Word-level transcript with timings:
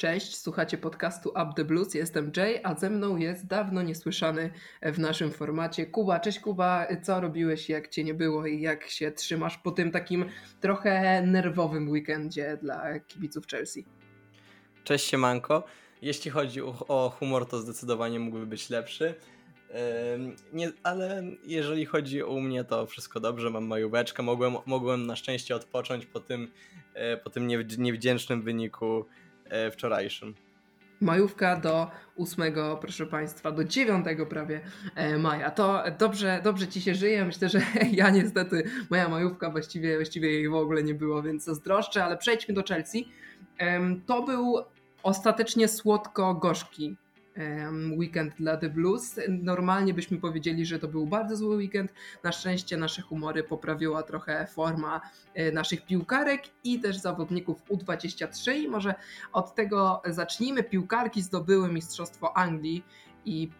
Cześć, 0.00 0.36
słuchacie 0.36 0.78
podcastu 0.78 1.28
Up 1.28 1.52
the 1.56 1.64
Blues. 1.64 1.94
Jestem 1.94 2.32
Jay, 2.36 2.60
a 2.64 2.74
ze 2.74 2.90
mną 2.90 3.16
jest 3.16 3.46
dawno 3.46 3.82
niesłyszany 3.82 4.50
w 4.82 4.98
naszym 4.98 5.30
formacie 5.30 5.86
Kuba. 5.86 6.20
Cześć 6.20 6.40
Kuba, 6.40 6.86
co 7.02 7.20
robiłeś, 7.20 7.68
jak 7.68 7.88
cię 7.88 8.04
nie 8.04 8.14
było 8.14 8.46
i 8.46 8.60
jak 8.60 8.86
się 8.86 9.12
trzymasz 9.12 9.58
po 9.58 9.70
tym 9.70 9.90
takim 9.90 10.24
trochę 10.60 11.22
nerwowym 11.22 11.88
weekendzie 11.88 12.58
dla 12.62 13.00
kibiców 13.00 13.46
Chelsea? 13.46 13.84
Cześć 14.84 15.06
Siemanko. 15.06 15.64
Jeśli 16.02 16.30
chodzi 16.30 16.62
o 16.62 17.16
humor, 17.18 17.46
to 17.46 17.58
zdecydowanie 17.58 18.20
mógłby 18.20 18.46
być 18.46 18.70
lepszy. 18.70 19.14
Nie, 20.52 20.72
ale 20.82 21.22
jeżeli 21.44 21.86
chodzi 21.86 22.22
o 22.22 22.40
mnie, 22.40 22.64
to 22.64 22.86
wszystko 22.86 23.20
dobrze, 23.20 23.50
mam 23.50 23.66
majóweczkę, 23.66 24.22
mogłem, 24.22 24.56
mogłem 24.66 25.06
na 25.06 25.16
szczęście 25.16 25.56
odpocząć 25.56 26.06
po 26.06 26.20
tym, 26.20 26.48
e, 26.94 27.16
po 27.16 27.30
tym 27.30 27.46
niewdzięcznym 27.78 28.42
wyniku 28.42 29.04
wczorajszym. 29.72 30.34
Majówka 31.00 31.56
do 31.56 31.90
8, 32.16 32.54
proszę 32.80 33.06
Państwa, 33.06 33.52
do 33.52 33.64
9 33.64 34.06
prawie 34.28 34.60
e, 34.94 35.18
maja. 35.18 35.50
To 35.50 35.82
dobrze, 35.98 36.40
dobrze 36.44 36.68
Ci 36.68 36.80
się 36.80 36.94
żyje. 36.94 37.24
Myślę, 37.24 37.48
że 37.48 37.60
ja 37.92 38.10
niestety, 38.10 38.64
moja 38.90 39.08
majówka 39.08 39.50
właściwie, 39.50 39.96
właściwie 39.96 40.32
jej 40.32 40.48
w 40.48 40.54
ogóle 40.54 40.82
nie 40.82 40.94
było, 40.94 41.22
więc 41.22 41.44
zazdroszczę, 41.44 42.04
ale 42.04 42.16
przejdźmy 42.16 42.54
do 42.54 42.62
Chelsea. 42.62 43.08
To 44.06 44.22
był 44.22 44.56
ostatecznie 45.02 45.68
słodko-gorzki 45.68 46.96
weekend 47.98 48.34
dla 48.34 48.56
The 48.56 48.68
Blues. 48.68 49.20
Normalnie 49.28 49.94
byśmy 49.94 50.18
powiedzieli, 50.18 50.66
że 50.66 50.78
to 50.78 50.88
był 50.88 51.06
bardzo 51.06 51.36
zły 51.36 51.56
weekend. 51.56 51.92
Na 52.24 52.32
szczęście 52.32 52.76
nasze 52.76 53.02
humory 53.02 53.42
poprawiła 53.42 54.02
trochę 54.02 54.46
forma 54.46 55.00
e, 55.34 55.52
naszych 55.52 55.86
piłkarek 55.86 56.42
i 56.64 56.80
też 56.80 56.96
zawodników 56.96 57.62
U23. 57.68 58.54
I 58.56 58.68
może 58.68 58.94
od 59.32 59.54
tego 59.54 60.02
zacznijmy. 60.06 60.62
Piłkarki 60.62 61.22
zdobyły 61.22 61.72
Mistrzostwo 61.72 62.36
Anglii 62.36 62.84
i 63.24 63.50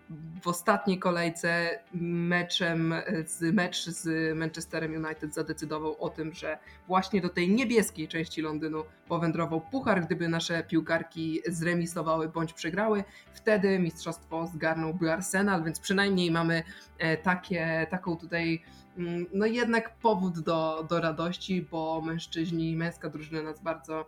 w 0.42 0.48
ostatniej 0.48 0.98
kolejce 0.98 1.78
meczem 1.94 2.94
z, 3.26 3.54
mecz 3.54 3.84
z 3.84 4.36
Manchesterem 4.36 5.04
United 5.04 5.34
zadecydował 5.34 5.96
o 6.00 6.10
tym, 6.10 6.34
że 6.34 6.58
właśnie 6.88 7.20
do 7.20 7.28
tej 7.28 7.48
niebieskiej 7.48 8.08
części 8.08 8.42
Londynu 8.42 8.84
powędrował 9.08 9.60
puchar. 9.60 10.04
Gdyby 10.06 10.28
nasze 10.28 10.62
piłkarki 10.62 11.40
zremisowały 11.46 12.28
bądź 12.28 12.52
przegrały, 12.52 13.04
wtedy 13.32 13.78
mistrzostwo 13.78 14.46
zgarnąłby 14.46 15.12
Arsenal, 15.12 15.64
więc 15.64 15.80
przynajmniej 15.80 16.30
mamy 16.30 16.62
e, 16.98 17.16
takie, 17.16 17.86
taką 17.90 18.16
tutaj 18.16 18.62
mm, 18.98 19.26
no 19.32 19.46
jednak 19.46 19.96
powód 19.96 20.40
do, 20.40 20.86
do 20.88 21.00
radości, 21.00 21.66
bo 21.70 22.00
mężczyźni, 22.00 22.76
męska 22.76 23.08
drużyna 23.08 23.42
nas 23.42 23.60
bardzo 23.60 24.04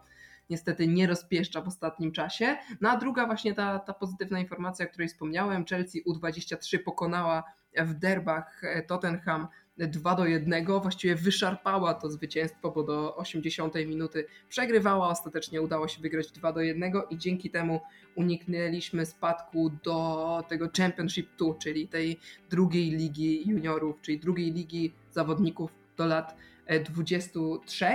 niestety 0.51 0.89
nie 0.89 1.07
rozpieszcza 1.07 1.61
w 1.61 1.69
ostatnim 1.69 2.13
czasie. 2.13 2.57
No 2.81 2.91
a 2.91 2.97
druga 2.97 3.27
właśnie 3.27 3.55
ta, 3.55 3.79
ta 3.79 3.95
pozytywna 3.95 4.41
informacja, 4.41 4.87
o 4.87 4.89
której 4.89 5.09
wspomniałem, 5.09 5.65
Chelsea 5.65 6.03
U23 6.09 6.79
pokonała 6.79 7.45
w 7.77 7.95
derbach 7.95 8.63
Tottenham 8.87 9.49
2 9.79 10.15
do 10.15 10.27
1, 10.27 10.67
właściwie 10.67 11.15
wyszarpała 11.15 11.95
to 11.95 12.11
zwycięstwo, 12.11 12.71
bo 12.71 12.83
do 12.83 13.17
80 13.17 13.75
minuty 13.75 14.27
przegrywała, 14.49 15.09
ostatecznie 15.09 15.63
udało 15.63 15.89
się 15.89 16.03
wygrać 16.03 16.33
2 16.33 16.53
do 16.53 16.61
1 16.61 16.93
i 17.11 17.19
dzięki 17.19 17.51
temu 17.51 17.81
uniknęliśmy 18.15 19.07
spadku 19.07 19.71
do 19.85 20.45
tego 20.49 20.69
Championship 20.79 21.29
2, 21.39 21.55
czyli 21.55 21.89
tej 21.89 22.21
drugiej 22.51 22.91
ligi 22.91 23.49
juniorów, 23.49 24.01
czyli 24.01 24.21
drugiej 24.21 24.53
ligi 24.53 24.95
zawodników 25.11 25.71
do 25.97 26.07
lat 26.07 26.37
23. 26.85 27.87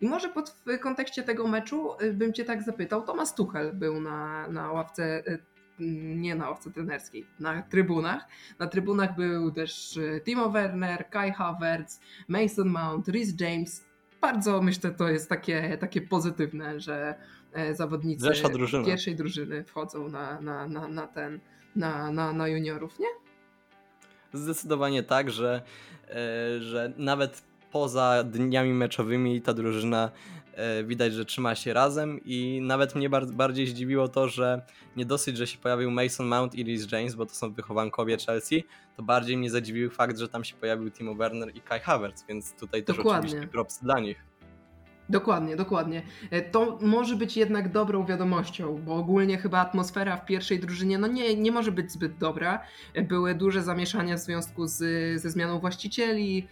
I 0.00 0.06
może 0.06 0.28
pod, 0.28 0.56
w 0.66 0.78
kontekście 0.78 1.22
tego 1.22 1.48
meczu 1.48 2.02
y, 2.02 2.12
bym 2.12 2.32
Cię 2.32 2.44
tak 2.44 2.62
zapytał, 2.62 3.02
Tomasz 3.02 3.34
Tuchel 3.34 3.72
był 3.72 4.00
na, 4.00 4.48
na 4.48 4.72
ławce 4.72 5.22
y, 5.28 5.38
nie 5.78 6.34
na 6.34 6.48
ławce 6.48 6.70
trenerskiej, 6.70 7.26
na 7.40 7.62
trybunach. 7.62 8.28
Na 8.58 8.66
trybunach 8.66 9.16
był 9.16 9.50
też 9.50 9.98
Timo 10.24 10.50
Werner, 10.50 11.10
Kai 11.10 11.32
Havertz, 11.32 12.00
Mason 12.28 12.68
Mount, 12.68 13.08
Rhys 13.08 13.40
James. 13.40 13.84
Bardzo 14.20 14.62
myślę, 14.62 14.90
to 14.90 15.08
jest 15.08 15.28
takie, 15.28 15.78
takie 15.78 16.00
pozytywne, 16.00 16.80
że 16.80 17.14
e, 17.52 17.74
zawodnicy 17.74 18.30
pierwszej 18.86 19.16
drużyny 19.16 19.64
wchodzą 19.64 20.08
na, 20.08 20.40
na, 20.40 20.66
na, 20.66 20.88
na 20.88 21.06
ten, 21.06 21.40
na, 21.76 22.10
na, 22.10 22.32
na 22.32 22.48
juniorów, 22.48 22.98
nie? 22.98 23.08
Zdecydowanie 24.32 25.02
tak, 25.02 25.30
że, 25.30 25.62
e, 26.08 26.60
że 26.60 26.92
nawet 26.96 27.42
poza 27.76 28.24
dniami 28.24 28.72
meczowymi 28.72 29.42
ta 29.42 29.54
drużyna 29.54 30.10
e, 30.54 30.84
widać, 30.84 31.12
że 31.12 31.24
trzyma 31.24 31.54
się 31.54 31.72
razem 31.72 32.20
i 32.24 32.60
nawet 32.62 32.94
mnie 32.94 33.10
bardziej 33.32 33.66
zdziwiło 33.66 34.08
to, 34.08 34.28
że 34.28 34.62
nie 34.96 35.04
dosyć, 35.04 35.36
że 35.36 35.46
się 35.46 35.58
pojawił 35.58 35.90
Mason 35.90 36.26
Mount 36.26 36.54
i 36.54 36.64
Rhys 36.64 36.92
James, 36.92 37.14
bo 37.14 37.26
to 37.26 37.34
są 37.34 37.52
wychowankowie 37.52 38.16
Chelsea, 38.26 38.64
to 38.96 39.02
bardziej 39.02 39.36
mnie 39.36 39.50
zadziwił 39.50 39.90
fakt, 39.90 40.18
że 40.18 40.28
tam 40.28 40.44
się 40.44 40.54
pojawił 40.54 40.90
Timo 40.90 41.14
Werner 41.14 41.56
i 41.56 41.60
Kai 41.60 41.80
Havertz, 41.80 42.24
więc 42.28 42.54
tutaj 42.54 42.84
też 42.84 42.96
Dokładnie. 42.96 43.28
oczywiście 43.28 43.48
props 43.48 43.82
dla 43.82 44.00
nich. 44.00 44.24
Dokładnie, 45.08 45.56
dokładnie. 45.56 46.02
E, 46.30 46.42
to 46.42 46.78
może 46.80 47.16
być 47.16 47.36
jednak 47.36 47.72
dobrą 47.72 48.06
wiadomością, 48.06 48.82
bo 48.84 48.96
ogólnie 48.96 49.38
chyba 49.38 49.58
atmosfera 49.60 50.16
w 50.16 50.24
pierwszej 50.24 50.60
drużynie 50.60 50.98
no 50.98 51.06
nie, 51.06 51.36
nie 51.36 51.52
może 51.52 51.72
być 51.72 51.92
zbyt 51.92 52.18
dobra. 52.18 52.60
E, 52.94 53.02
były 53.02 53.34
duże 53.34 53.62
zamieszania 53.62 54.16
w 54.16 54.20
związku 54.20 54.66
z, 54.66 54.78
ze 55.20 55.30
zmianą 55.30 55.58
właścicieli, 55.58 56.48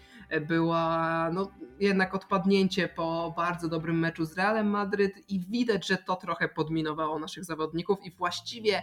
była 0.49 1.31
no, 1.33 1.51
jednak 1.81 2.15
odpadnięcie 2.15 2.89
po 2.89 3.35
bardzo 3.37 3.69
dobrym 3.69 3.99
meczu 3.99 4.25
z 4.25 4.37
Realem 4.37 4.71
Madryt 4.71 5.31
i 5.31 5.41
widać, 5.41 5.87
że 5.87 5.97
to 5.97 6.17
trochę 6.17 6.49
podminowało 6.49 7.19
naszych 7.19 7.45
zawodników 7.45 7.99
i 8.05 8.11
właściwie 8.11 8.83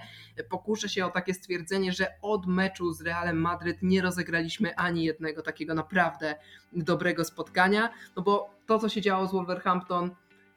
pokuszę 0.50 0.90
się 0.90 1.06
o 1.06 1.10
takie 1.10 1.34
stwierdzenie, 1.34 1.94
że 1.94 2.08
od 2.22 2.48
meczu 2.48 2.94
z 2.94 3.02
Realem 3.02 3.42
Madryt 3.42 3.78
nie 3.82 4.02
rozegraliśmy 4.02 4.76
ani 4.76 5.04
jednego 5.04 5.42
takiego 5.42 5.74
naprawdę 5.74 6.36
dobrego 6.74 7.26
spotkania, 7.26 7.90
no 8.16 8.22
bo 8.22 8.50
to, 8.66 8.80
co 8.80 8.90
się 8.90 9.02
działo 9.02 9.28
z 9.28 9.32
Wolverhampton, 9.32 10.16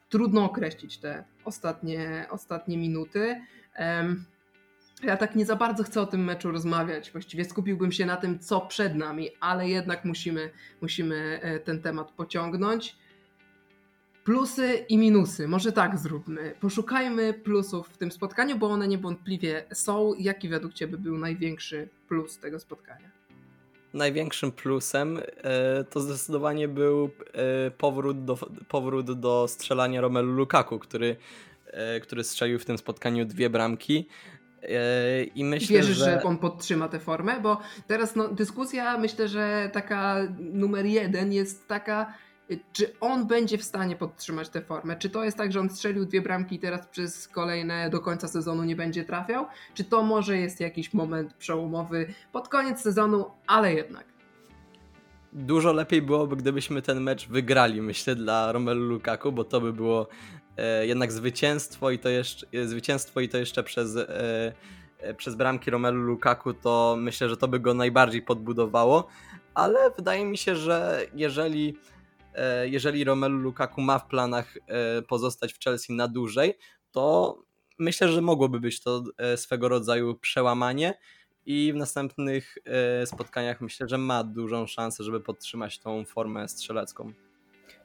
trudno 0.09 0.43
określić 0.43 0.97
te 0.97 1.23
ostatnie, 1.45 2.27
ostatnie 2.29 2.77
minuty. 2.77 3.41
Ja 5.03 5.17
tak 5.17 5.35
nie 5.35 5.45
za 5.45 5.55
bardzo 5.55 5.83
chcę 5.83 6.01
o 6.01 6.05
tym 6.05 6.23
meczu 6.23 6.51
rozmawiać. 6.51 7.11
Właściwie 7.11 7.45
skupiłbym 7.45 7.91
się 7.91 8.05
na 8.05 8.17
tym, 8.17 8.39
co 8.39 8.61
przed 8.61 8.95
nami, 8.95 9.29
ale 9.39 9.69
jednak 9.69 10.05
musimy, 10.05 10.51
musimy 10.81 11.39
e, 11.41 11.59
ten 11.59 11.81
temat 11.81 12.11
pociągnąć. 12.11 12.95
Plusy 14.23 14.85
i 14.89 14.97
minusy, 14.97 15.47
może 15.47 15.71
tak 15.71 15.97
zróbmy. 15.97 16.55
Poszukajmy 16.59 17.33
plusów 17.33 17.87
w 17.87 17.97
tym 17.97 18.11
spotkaniu, 18.11 18.57
bo 18.57 18.67
one 18.67 18.87
niewątpliwie 18.87 19.65
są. 19.73 20.13
Jaki 20.19 20.49
według 20.49 20.73
Ciebie 20.73 20.97
był 20.97 21.17
największy 21.17 21.89
plus 22.07 22.39
tego 22.39 22.59
spotkania? 22.59 23.11
Największym 23.93 24.51
plusem 24.51 25.19
e, 25.37 25.83
to 25.83 25.99
zdecydowanie 25.99 26.67
był 26.67 27.09
e, 27.33 27.71
powrót 27.71 28.25
do, 28.25 28.37
powrót 28.67 29.19
do 29.19 29.47
strzelania 29.47 30.01
Romelu 30.01 30.31
Lukaku, 30.31 30.79
który, 30.79 31.15
który 32.01 32.23
strzelił 32.23 32.59
w 32.59 32.65
tym 32.65 32.77
spotkaniu 32.77 33.25
dwie 33.25 33.49
bramki. 33.49 34.07
I 35.35 35.43
myślę, 35.43 35.75
Wierzysz, 35.75 35.97
że... 35.97 36.05
że 36.05 36.23
on 36.23 36.37
podtrzyma 36.37 36.87
tę 36.87 36.99
formę? 36.99 37.39
Bo 37.41 37.61
teraz 37.87 38.15
no, 38.15 38.27
dyskusja, 38.27 38.97
myślę, 38.97 39.27
że 39.27 39.69
taka 39.73 40.17
numer 40.39 40.85
jeden 40.85 41.33
jest 41.33 41.67
taka, 41.67 42.13
czy 42.73 42.99
on 42.99 43.27
będzie 43.27 43.57
w 43.57 43.63
stanie 43.63 43.95
podtrzymać 43.95 44.49
tę 44.49 44.61
formę? 44.61 44.95
Czy 44.95 45.09
to 45.09 45.23
jest 45.23 45.37
tak, 45.37 45.51
że 45.51 45.59
on 45.59 45.69
strzelił 45.69 46.05
dwie 46.05 46.21
bramki 46.21 46.55
i 46.55 46.59
teraz 46.59 46.87
przez 46.87 47.27
kolejne 47.27 47.89
do 47.89 47.99
końca 47.99 48.27
sezonu 48.27 48.63
nie 48.63 48.75
będzie 48.75 49.03
trafiał? 49.03 49.45
Czy 49.73 49.83
to 49.83 50.03
może 50.03 50.37
jest 50.37 50.59
jakiś 50.59 50.93
moment 50.93 51.33
przełomowy 51.33 52.13
pod 52.31 52.49
koniec 52.49 52.81
sezonu, 52.81 53.25
ale 53.47 53.73
jednak? 53.73 54.05
Dużo 55.33 55.73
lepiej 55.73 56.01
byłoby, 56.01 56.35
gdybyśmy 56.35 56.81
ten 56.81 57.01
mecz 57.01 57.27
wygrali, 57.27 57.81
myślę, 57.81 58.15
dla 58.15 58.51
Romelu 58.51 58.81
Lukaku, 58.81 59.31
bo 59.31 59.43
to 59.43 59.61
by 59.61 59.73
było 59.73 60.07
jednak 60.81 61.11
zwycięstwo 61.11 61.91
i 61.91 61.99
to 61.99 62.09
jeszcze, 62.09 62.47
e, 62.53 62.67
zwycięstwo 62.67 63.19
i 63.19 63.29
to 63.29 63.37
jeszcze 63.37 63.63
przez, 63.63 63.95
e, 63.95 64.53
przez 65.17 65.35
bramki 65.35 65.71
Romelu 65.71 66.01
Lukaku, 66.01 66.53
to 66.53 66.95
myślę, 66.99 67.29
że 67.29 67.37
to 67.37 67.47
by 67.47 67.59
go 67.59 67.73
najbardziej 67.73 68.21
podbudowało, 68.21 69.07
ale 69.53 69.91
wydaje 69.91 70.25
mi 70.25 70.37
się, 70.37 70.55
że 70.55 71.07
jeżeli, 71.13 71.77
jeżeli 72.65 73.03
Romelu 73.03 73.37
Lukaku 73.37 73.81
ma 73.81 73.99
w 73.99 74.07
planach 74.07 74.57
pozostać 75.07 75.53
w 75.53 75.63
Chelsea 75.63 75.93
na 75.93 76.07
dłużej, 76.07 76.53
to 76.91 77.37
myślę, 77.79 78.09
że 78.09 78.21
mogłoby 78.21 78.59
być 78.59 78.81
to 78.81 79.03
swego 79.35 79.69
rodzaju 79.69 80.15
przełamanie 80.15 80.93
i 81.45 81.73
w 81.73 81.75
następnych 81.75 82.57
spotkaniach 83.05 83.61
myślę, 83.61 83.87
że 83.89 83.97
ma 83.97 84.23
dużą 84.23 84.67
szansę, 84.67 85.03
żeby 85.03 85.19
podtrzymać 85.19 85.79
tą 85.79 86.05
formę 86.05 86.47
strzelecką. 86.47 87.13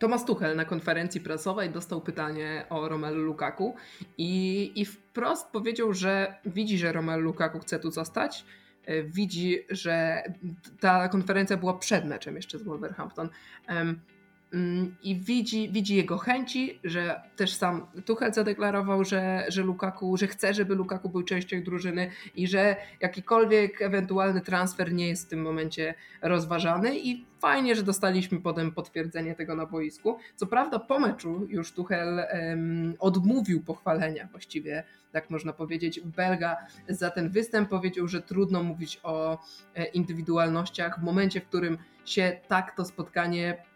Tomasz 0.00 0.24
Tuchel 0.24 0.56
na 0.56 0.64
konferencji 0.64 1.20
prasowej 1.20 1.70
dostał 1.70 2.00
pytanie 2.00 2.66
o 2.70 2.88
Romelu 2.88 3.22
Lukaku 3.22 3.74
i, 4.18 4.72
i 4.74 4.84
wprost 4.84 5.50
powiedział, 5.50 5.94
że 5.94 6.34
widzi, 6.44 6.78
że 6.78 6.92
Romelu 6.92 7.22
Lukaku 7.22 7.58
chce 7.58 7.78
tu 7.78 7.90
zostać. 7.90 8.44
E, 8.84 9.02
widzi, 9.02 9.58
że 9.70 10.22
ta 10.80 11.08
konferencja 11.08 11.56
była 11.56 11.78
przed 11.78 12.04
meczem 12.04 12.36
jeszcze 12.36 12.58
z 12.58 12.62
Wolverhampton. 12.62 13.28
Mm, 14.54 14.96
i 15.02 15.20
widzi, 15.20 15.72
widzi 15.72 15.96
jego 15.96 16.18
chęci, 16.18 16.80
że 16.84 17.20
też 17.36 17.54
sam 17.54 17.86
Tuchel 18.04 18.32
zadeklarował, 18.32 19.04
że, 19.04 19.44
że 19.48 19.62
Lukaku, 19.62 20.16
że 20.16 20.26
chce, 20.26 20.54
żeby 20.54 20.74
Lukaku 20.74 21.08
był 21.08 21.22
częścią 21.22 21.62
drużyny 21.62 22.10
i 22.34 22.48
że 22.48 22.76
jakikolwiek 23.00 23.82
ewentualny 23.82 24.40
transfer 24.40 24.92
nie 24.92 25.08
jest 25.08 25.26
w 25.26 25.28
tym 25.28 25.42
momencie 25.42 25.94
rozważany 26.22 26.98
i 26.98 27.26
fajnie, 27.40 27.74
że 27.74 27.82
dostaliśmy 27.82 28.40
potem 28.40 28.72
potwierdzenie 28.72 29.34
tego 29.34 29.54
na 29.54 29.66
boisku. 29.66 30.18
Co 30.36 30.46
prawda 30.46 30.78
po 30.78 30.98
meczu 30.98 31.46
już 31.48 31.72
Tuchel 31.72 32.24
um, 32.32 32.94
odmówił 32.98 33.64
pochwalenia 33.64 34.28
właściwie, 34.30 34.84
tak 35.12 35.30
można 35.30 35.52
powiedzieć, 35.52 36.00
Belga 36.00 36.56
za 36.88 37.10
ten 37.10 37.30
występ. 37.30 37.68
Powiedział, 37.68 38.08
że 38.08 38.22
trudno 38.22 38.62
mówić 38.62 39.00
o 39.02 39.38
e, 39.74 39.84
indywidualnościach 39.84 41.00
w 41.00 41.02
momencie, 41.02 41.40
w 41.40 41.44
którym 41.44 41.78
się 42.04 42.40
tak 42.48 42.76
to 42.76 42.84
spotkanie 42.84 43.69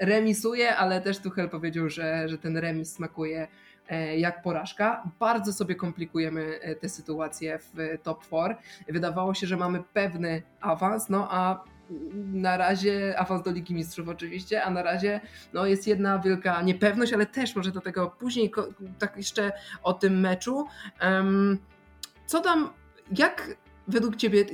remisuje, 0.00 0.76
ale 0.76 1.00
też 1.00 1.18
Tuchel 1.18 1.48
powiedział, 1.48 1.88
że, 1.88 2.28
że 2.28 2.38
ten 2.38 2.56
remis 2.56 2.92
smakuje 2.92 3.48
e, 3.88 4.18
jak 4.18 4.42
porażka. 4.42 5.10
Bardzo 5.18 5.52
sobie 5.52 5.74
komplikujemy 5.74 6.60
e, 6.60 6.74
tę 6.74 6.88
sytuację 6.88 7.58
w 7.58 7.98
top 8.02 8.24
4. 8.26 8.54
Wydawało 8.88 9.34
się, 9.34 9.46
że 9.46 9.56
mamy 9.56 9.82
pewny 9.92 10.42
awans, 10.60 11.08
no 11.08 11.28
a 11.30 11.64
na 12.32 12.56
razie 12.56 13.18
awans 13.18 13.42
do 13.42 13.50
Ligi 13.50 13.74
Mistrzów 13.74 14.08
oczywiście, 14.08 14.64
a 14.64 14.70
na 14.70 14.82
razie 14.82 15.20
no, 15.52 15.66
jest 15.66 15.86
jedna 15.86 16.18
wielka 16.18 16.62
niepewność, 16.62 17.12
ale 17.12 17.26
też 17.26 17.56
może 17.56 17.72
do 17.72 17.80
tego 17.80 18.16
później 18.18 18.52
tak 18.98 19.16
jeszcze 19.16 19.52
o 19.82 19.92
tym 19.92 20.20
meczu. 20.20 20.66
Um, 21.02 21.58
co 22.26 22.40
tam, 22.40 22.72
jak 23.18 23.56
według 23.88 24.16
Ciebie, 24.16 24.44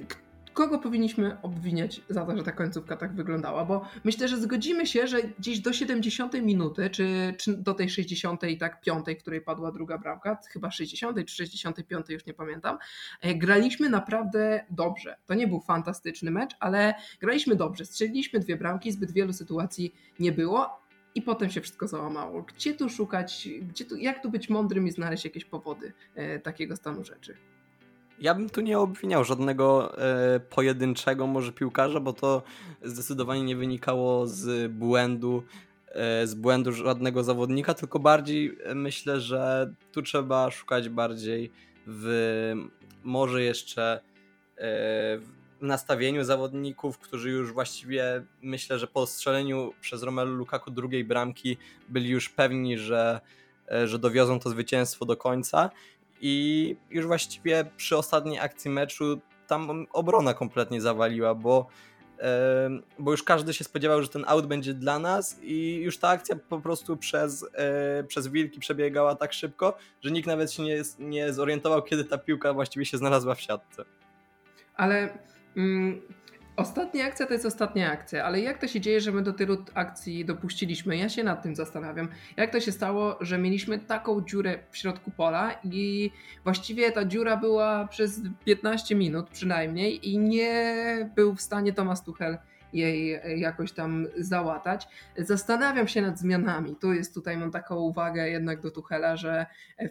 kogo 0.59 0.79
powinniśmy 0.79 1.43
obwiniać 1.43 2.01
za 2.09 2.27
to, 2.27 2.37
że 2.37 2.43
ta 2.43 2.53
końcówka 2.53 2.97
tak 2.97 3.15
wyglądała, 3.15 3.65
bo 3.65 3.83
myślę, 4.05 4.29
że 4.29 4.37
zgodzimy 4.37 4.87
się, 4.87 5.07
że 5.07 5.23
gdzieś 5.23 5.61
do 5.61 5.73
70 5.73 6.33
minuty, 6.43 6.91
czy, 6.91 7.35
czy 7.39 7.57
do 7.57 7.75
tej 7.75 7.91
65, 7.91 8.61
tak 8.61 8.81
piątej, 8.81 9.17
w 9.17 9.19
której 9.19 9.41
padła 9.41 9.73
druga 9.73 9.99
bramka, 9.99 10.39
chyba 10.53 10.71
60 10.71 11.27
czy 11.27 11.35
65, 11.35 12.07
już 12.09 12.27
nie 12.27 12.35
pamiętam, 12.35 12.79
e, 13.21 13.35
graliśmy 13.35 13.89
naprawdę 13.89 14.65
dobrze. 14.71 15.17
To 15.27 15.35
nie 15.35 15.47
był 15.47 15.61
fantastyczny 15.61 16.31
mecz, 16.31 16.57
ale 16.61 16.95
graliśmy 17.21 17.57
dobrze. 17.57 17.85
Strzeliliśmy 17.85 18.41
dwie 18.41 18.57
bramki, 18.57 18.93
zbyt 18.93 19.13
wielu 19.13 19.33
sytuacji 19.33 19.95
nie 20.19 20.33
było, 20.33 20.83
i 21.15 21.23
potem 21.23 21.51
się 21.51 21.61
wszystko 21.61 21.89
załamało. 21.89 22.43
Gdzie 22.43 22.75
tu 22.75 22.89
szukać, 22.89 23.49
gdzie 23.63 23.85
tu, 23.85 23.97
jak 23.97 24.23
tu 24.23 24.31
być 24.31 24.49
mądrym 24.49 24.87
i 24.87 24.91
znaleźć 24.91 25.25
jakieś 25.25 25.45
powody 25.45 25.93
e, 26.15 26.39
takiego 26.39 26.77
stanu 26.77 27.05
rzeczy? 27.05 27.37
Ja 28.21 28.35
bym 28.35 28.51
tu 28.51 28.61
nie 28.61 28.79
obwiniał 28.79 29.25
żadnego 29.25 29.99
e, 29.99 30.41
pojedynczego 30.41 31.27
może 31.27 31.53
piłkarza, 31.53 32.01
bo 32.01 32.13
to 32.13 32.43
zdecydowanie 32.83 33.43
nie 33.43 33.57
wynikało 33.57 34.27
z 34.27 34.73
błędu, 34.73 35.43
e, 35.89 36.27
z 36.27 36.35
błędu 36.35 36.73
żadnego 36.73 37.25
zawodnika, 37.25 37.75
tylko 37.75 37.99
bardziej 37.99 38.59
e, 38.65 38.75
myślę, 38.75 39.21
że 39.21 39.75
tu 39.93 40.03
trzeba 40.03 40.51
szukać 40.51 40.89
bardziej 40.89 41.51
w 41.87 42.55
może 43.03 43.43
jeszcze 43.43 44.01
e, 44.57 45.19
w 45.19 45.29
nastawieniu 45.61 46.25
zawodników, 46.25 46.99
którzy 46.99 47.31
już 47.31 47.53
właściwie 47.53 48.25
myślę, 48.43 48.79
że 48.79 48.87
po 48.87 49.07
strzeleniu 49.07 49.73
przez 49.81 50.03
Romelu 50.03 50.35
Lukaku 50.35 50.71
drugiej 50.71 51.05
bramki 51.05 51.57
byli 51.89 52.11
już 52.11 52.29
pewni, 52.29 52.79
że, 52.79 53.21
e, 53.73 53.89
że 53.89 53.99
dowiozą 53.99 54.41
to 54.41 54.51
zwycięstwo 54.51 55.05
do 55.07 55.17
końca 55.17 55.71
i 56.21 56.77
już 56.91 57.07
właściwie 57.07 57.65
przy 57.77 57.97
ostatniej 57.97 58.39
akcji 58.39 58.71
meczu 58.71 59.21
tam 59.47 59.87
obrona 59.93 60.35
kompletnie 60.35 60.81
zawaliła, 60.81 61.35
bo, 61.35 61.67
bo 62.99 63.11
już 63.11 63.23
każdy 63.23 63.55
się 63.55 63.65
spodziewał, 63.65 64.03
że 64.03 64.09
ten 64.09 64.25
out 64.27 64.47
będzie 64.47 64.75
dla 64.75 64.99
nas 64.99 65.39
i 65.43 65.81
już 65.83 65.99
ta 65.99 66.09
akcja 66.09 66.37
po 66.49 66.61
prostu 66.61 66.97
przez, 66.97 67.47
e, 67.55 68.05
przez 68.05 68.29
wilki 68.29 68.61
przebiegała 68.61 69.15
tak 69.15 69.33
szybko, 69.33 69.77
że 70.01 70.11
nikt 70.11 70.27
nawet 70.27 70.53
się 70.53 70.63
nie, 70.63 70.83
nie 70.99 71.33
zorientował, 71.33 71.83
kiedy 71.83 72.05
ta 72.05 72.19
piłka 72.19 72.53
właściwie 72.53 72.85
się 72.85 72.99
znalazła 72.99 73.35
w 73.35 73.41
siatce. 73.41 73.85
Ale 74.75 75.19
mm, 75.57 76.01
Ostatnia 76.59 77.07
akcja 77.07 77.27
to 77.27 77.33
jest 77.33 77.47
ostatnia 77.47 77.93
akcja, 77.93 78.25
ale 78.25 78.41
jak 78.41 78.59
to 78.59 78.69
się 78.69 78.81
dzieje, 78.81 79.01
że 79.01 79.13
my 79.13 79.23
do 79.23 79.33
tylu 79.33 79.65
akcji 79.75 80.25
dopuściliśmy? 80.25 80.97
Ja 80.97 81.09
się 81.09 81.25
nad 81.25 81.43
tym 81.43 81.57
zastanawiam. 81.57 82.09
Jak 82.37 82.53
to 82.53 82.61
się 82.61 82.73
stało, 82.73 83.17
że 83.21 83.39
mieliśmy 83.39 83.79
taką 83.79 84.21
dziurę 84.21 84.59
w 84.71 84.77
środku 84.77 85.11
pola 85.11 85.53
i 85.65 86.11
właściwie 86.45 86.93
ta 86.93 87.05
dziura 87.05 87.37
była 87.37 87.87
przez 87.87 88.21
15 88.45 88.95
minut 88.95 89.31
przynajmniej 89.31 90.09
i 90.09 90.19
nie 90.19 90.75
był 91.15 91.35
w 91.35 91.41
stanie 91.41 91.73
Tomasz 91.73 92.01
Tuchel 92.01 92.39
jej 92.73 93.21
jakoś 93.41 93.73
tam 93.73 94.07
załatać. 94.17 94.89
Zastanawiam 95.19 95.89
się 95.89 96.03
nad 96.03 96.19
zmianami. 96.19 96.77
Tu 96.77 96.93
jest 96.93 97.15
tutaj, 97.15 97.37
mam 97.37 97.51
taką 97.51 97.77
uwagę 97.77 98.29
jednak 98.29 98.61
do 98.61 98.71
Tuchela, 98.71 99.17
że 99.17 99.47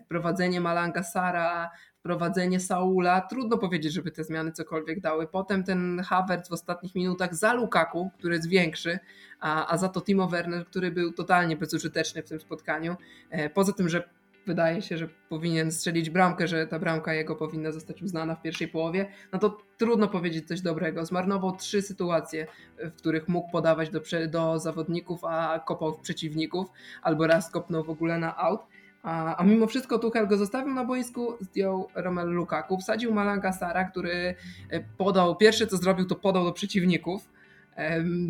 wprowadzenie 0.05 0.61
Malanga 0.61 1.03
Sara, 1.03 1.71
prowadzenie 2.07 2.59
Saula. 2.59 3.21
Trudno 3.21 3.57
powiedzieć, 3.57 3.93
żeby 3.93 4.11
te 4.11 4.23
zmiany 4.23 4.51
cokolwiek 4.51 4.99
dały. 4.99 5.27
Potem 5.27 5.63
ten 5.63 6.01
Havertz 6.05 6.49
w 6.49 6.51
ostatnich 6.51 6.95
minutach 6.95 7.35
za 7.35 7.53
Lukaku, 7.53 8.11
który 8.17 8.35
jest 8.35 8.49
większy, 8.49 8.99
a, 9.39 9.73
a 9.73 9.77
za 9.77 9.89
to 9.89 10.01
Timo 10.01 10.27
Werner, 10.27 10.65
który 10.65 10.91
był 10.91 11.11
totalnie 11.11 11.57
bezużyteczny 11.57 12.23
w 12.23 12.29
tym 12.29 12.39
spotkaniu. 12.39 12.95
E, 13.29 13.49
poza 13.49 13.73
tym, 13.73 13.89
że 13.89 14.09
wydaje 14.45 14.81
się, 14.81 14.97
że 14.97 15.09
powinien 15.29 15.71
strzelić 15.71 16.09
bramkę, 16.09 16.47
że 16.47 16.67
ta 16.67 16.79
bramka 16.79 17.13
jego 17.13 17.35
powinna 17.35 17.71
zostać 17.71 18.03
uznana 18.03 18.35
w 18.35 18.41
pierwszej 18.41 18.67
połowie, 18.67 19.11
no 19.33 19.39
to 19.39 19.57
trudno 19.77 20.07
powiedzieć 20.07 20.47
coś 20.47 20.61
dobrego. 20.61 21.05
Zmarnował 21.05 21.55
trzy 21.55 21.81
sytuacje, 21.81 22.47
w 22.77 22.93
których 22.93 23.27
mógł 23.27 23.51
podawać 23.51 23.89
do, 23.89 23.99
do 24.29 24.59
zawodników, 24.59 25.23
a 25.23 25.59
kopał 25.59 25.93
w 25.93 25.99
przeciwników, 25.99 26.67
albo 27.01 27.27
raz 27.27 27.49
kopnął 27.51 27.83
w 27.83 27.89
ogóle 27.89 28.19
na 28.19 28.37
out. 28.37 28.61
A, 29.03 29.35
a 29.35 29.43
mimo 29.43 29.67
wszystko 29.67 29.99
Tuchel 29.99 30.27
go 30.27 30.37
zostawił 30.37 30.73
na 30.73 30.85
boisku, 30.85 31.33
zdjął 31.41 31.87
Romelu 31.95 32.31
Lukaku, 32.31 32.77
wsadził 32.77 33.13
Malanga 33.13 33.53
Sara, 33.53 33.85
który 33.85 34.35
e, 34.69 34.79
podał, 34.97 35.35
pierwsze 35.35 35.67
co 35.67 35.77
zrobił 35.77 36.05
to 36.05 36.15
podał 36.15 36.43
do 36.43 36.51
przeciwników, 36.51 37.29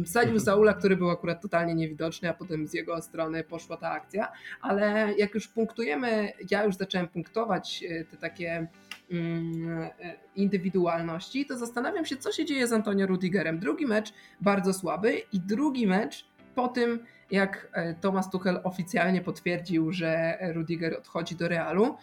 Wsadził 0.05 0.35
mhm. 0.35 0.39
Saula, 0.39 0.73
który 0.73 0.97
był 0.97 1.09
akurat 1.09 1.41
totalnie 1.41 1.75
niewidoczny, 1.75 2.29
a 2.29 2.33
potem 2.33 2.67
z 2.67 2.73
jego 2.73 3.01
strony 3.01 3.43
poszła 3.43 3.77
ta 3.77 3.91
akcja, 3.91 4.31
ale 4.61 5.13
jak 5.17 5.33
już 5.33 5.47
punktujemy, 5.47 6.33
ja 6.51 6.63
już 6.63 6.75
zacząłem 6.75 7.07
punktować 7.07 7.83
e, 7.89 8.05
te 8.05 8.17
takie 8.17 8.67
mm, 9.11 9.81
e, 9.81 9.91
indywidualności, 10.35 11.45
to 11.45 11.57
zastanawiam 11.57 12.05
się, 12.05 12.17
co 12.17 12.31
się 12.31 12.45
dzieje 12.45 12.67
z 12.67 12.73
Antonio 12.73 13.07
Rudigerem. 13.07 13.59
Drugi 13.59 13.85
mecz 13.85 14.13
bardzo 14.41 14.73
słaby 14.73 15.21
i 15.33 15.39
drugi 15.39 15.87
mecz 15.87 16.25
po 16.55 16.67
tym, 16.67 16.99
jak 17.31 17.67
e, 17.73 17.93
Thomas 17.93 18.29
Tuchel 18.29 18.59
oficjalnie 18.63 19.21
potwierdził, 19.21 19.91
że 19.91 20.37
Rudiger 20.53 20.97
odchodzi 20.97 21.35
do 21.35 21.47
Realu. 21.47 21.97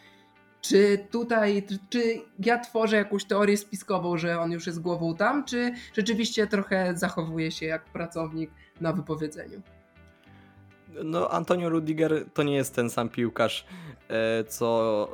Czy 0.61 1.07
tutaj, 1.11 1.67
czy 1.91 2.21
ja 2.39 2.59
tworzę 2.59 2.97
jakąś 2.97 3.25
teorię 3.25 3.57
spiskową, 3.57 4.17
że 4.17 4.41
on 4.41 4.53
już 4.53 4.67
jest 4.67 4.81
głową 4.81 5.17
tam, 5.17 5.45
czy 5.45 5.73
rzeczywiście 5.95 6.47
trochę 6.47 6.97
zachowuje 6.97 7.51
się 7.51 7.67
jak 7.67 7.85
pracownik 7.85 8.51
na 8.81 8.93
wypowiedzeniu? 8.93 9.63
No, 11.05 11.31
Antonio 11.31 11.69
Rudiger 11.69 12.25
to 12.35 12.43
nie 12.43 12.55
jest 12.55 12.75
ten 12.75 12.91
sam 12.91 13.09
piłkarz, 13.09 13.67
e, 14.09 14.45
co 14.45 15.09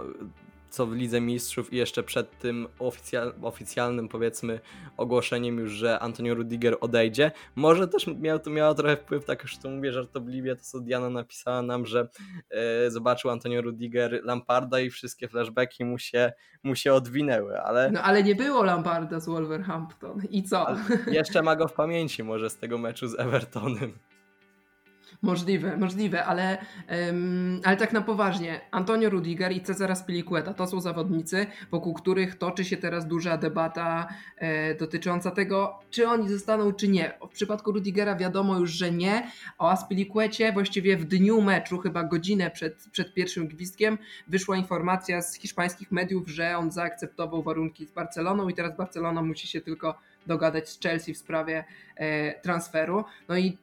co 0.70 0.86
w 0.86 0.92
Lidze 0.92 1.20
Mistrzów 1.20 1.72
i 1.72 1.76
jeszcze 1.76 2.02
przed 2.02 2.38
tym 2.38 2.68
oficjal, 2.78 3.32
oficjalnym 3.42 4.08
powiedzmy 4.08 4.60
ogłoszeniem 4.96 5.58
już, 5.58 5.72
że 5.72 5.98
Antonio 5.98 6.34
Rudiger 6.34 6.76
odejdzie. 6.80 7.32
Może 7.54 7.88
też 7.88 8.06
miał, 8.06 8.38
to 8.38 8.50
miała 8.50 8.74
trochę 8.74 8.96
wpływ, 8.96 9.24
tak 9.24 9.42
już 9.42 9.58
to 9.58 9.70
mówię 9.70 9.92
żartobliwie, 9.92 10.56
to 10.56 10.62
co 10.62 10.80
Diana 10.80 11.10
napisała 11.10 11.62
nam, 11.62 11.86
że 11.86 12.08
e, 12.50 12.90
zobaczył 12.90 13.30
Antonio 13.30 13.62
Rudiger 13.62 14.20
Lamparda 14.24 14.80
i 14.80 14.90
wszystkie 14.90 15.28
flashbacki 15.28 15.84
mu 15.84 15.98
się, 15.98 16.32
mu 16.62 16.74
się 16.74 16.92
odwinęły, 16.92 17.60
ale... 17.60 17.90
No 17.90 18.02
ale 18.02 18.22
nie 18.22 18.34
było 18.34 18.64
Lamparda 18.64 19.20
z 19.20 19.26
Wolverhampton 19.26 20.22
i 20.30 20.42
co? 20.42 20.66
jeszcze 21.06 21.42
ma 21.42 21.56
go 21.56 21.68
w 21.68 21.72
pamięci 21.72 22.22
może 22.24 22.50
z 22.50 22.56
tego 22.56 22.78
meczu 22.78 23.08
z 23.08 23.18
Evertonem. 23.20 23.92
Możliwe, 25.22 25.76
możliwe, 25.76 26.24
ale, 26.24 26.58
um, 27.06 27.60
ale 27.64 27.76
tak 27.76 27.92
na 27.92 28.00
poważnie. 28.00 28.60
Antonio 28.70 29.10
Rudiger 29.10 29.52
i 29.52 29.60
Cezara 29.60 29.94
Spilicueta 29.94 30.54
to 30.54 30.66
są 30.66 30.80
zawodnicy, 30.80 31.46
wokół 31.70 31.94
których 31.94 32.38
toczy 32.38 32.64
się 32.64 32.76
teraz 32.76 33.06
duża 33.06 33.36
debata 33.36 34.08
e, 34.36 34.74
dotycząca 34.74 35.30
tego, 35.30 35.78
czy 35.90 36.08
oni 36.08 36.28
zostaną, 36.28 36.72
czy 36.72 36.88
nie. 36.88 37.12
W 37.30 37.34
przypadku 37.34 37.72
Rudigera 37.72 38.16
wiadomo 38.16 38.58
już, 38.58 38.70
że 38.70 38.90
nie, 38.90 39.30
a 39.58 39.72
o 39.72 39.76
Spilicuecie 39.76 40.52
właściwie 40.52 40.96
w 40.96 41.04
dniu 41.04 41.42
meczu, 41.42 41.78
chyba 41.78 42.04
godzinę 42.04 42.50
przed, 42.50 42.88
przed 42.92 43.14
pierwszym 43.14 43.48
gwizdkiem, 43.48 43.98
wyszła 44.28 44.56
informacja 44.56 45.22
z 45.22 45.34
hiszpańskich 45.34 45.92
mediów, 45.92 46.28
że 46.28 46.56
on 46.58 46.70
zaakceptował 46.70 47.42
warunki 47.42 47.86
z 47.86 47.90
Barceloną 47.90 48.48
i 48.48 48.54
teraz 48.54 48.76
Barcelona 48.76 49.22
musi 49.22 49.48
się 49.48 49.60
tylko 49.60 49.98
dogadać 50.26 50.68
z 50.68 50.80
Chelsea 50.80 51.14
w 51.14 51.18
sprawie 51.18 51.64
e, 51.96 52.40
transferu. 52.40 53.04
No 53.28 53.36
i 53.36 53.58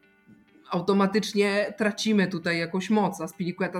automatycznie 0.69 1.73
tracimy 1.77 2.27
tutaj 2.27 2.59
jakąś 2.59 2.89
moc. 2.89 3.21
A 3.21 3.27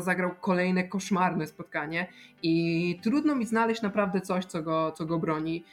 zagrał 0.02 0.32
kolejne 0.42 0.84
koszmarne 0.84 1.48
spotkanie 1.48 2.08
i 2.44 3.00
trudno 3.04 3.36
mi 3.36 3.46
znaleźć 3.46 3.82
naprawdę 3.82 4.22
coś, 4.22 4.46
co 4.46 4.64
go, 4.64 4.92
co 4.92 5.06
go 5.06 5.20
broni. 5.20 5.64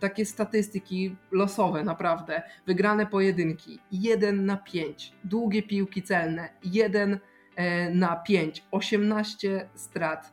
Takie 0.00 0.26
statystyki 0.26 1.16
losowe, 1.30 1.84
naprawdę. 1.84 2.42
Wygrane 2.66 3.06
pojedynki 3.06 3.78
1 3.92 4.46
na 4.46 4.56
5, 4.56 5.12
długie 5.24 5.62
piłki 5.62 6.02
celne 6.02 6.48
1 6.64 7.18
e, 7.56 7.90
na 7.90 8.16
5, 8.16 8.64
18 8.70 9.68
strat. 9.74 10.32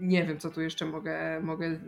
Nie 0.00 0.24
wiem, 0.24 0.38
co 0.38 0.50
tu 0.50 0.60
jeszcze 0.60 0.86
mogę, 0.86 1.40
mogę 1.40 1.80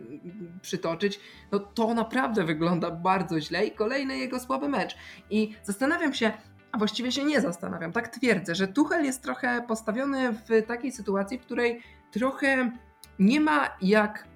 przytoczyć. 0.61 1.19
No 1.51 1.59
to 1.59 1.93
naprawdę 1.93 2.43
wygląda 2.43 2.91
bardzo 2.91 3.41
źle 3.41 3.65
i 3.65 3.71
kolejny 3.71 4.17
jego 4.17 4.39
słaby 4.39 4.69
mecz. 4.69 4.97
I 5.29 5.55
zastanawiam 5.63 6.13
się, 6.13 6.31
a 6.71 6.77
właściwie 6.77 7.11
się 7.11 7.23
nie 7.23 7.41
zastanawiam, 7.41 7.91
tak 7.91 8.07
twierdzę, 8.07 8.55
że 8.55 8.67
Tuchel 8.67 9.05
jest 9.05 9.23
trochę 9.23 9.63
postawiony 9.67 10.31
w 10.31 10.67
takiej 10.67 10.91
sytuacji, 10.91 11.37
w 11.37 11.41
której 11.41 11.81
trochę 12.11 12.71
nie 13.19 13.41
ma 13.41 13.69
jak 13.81 14.27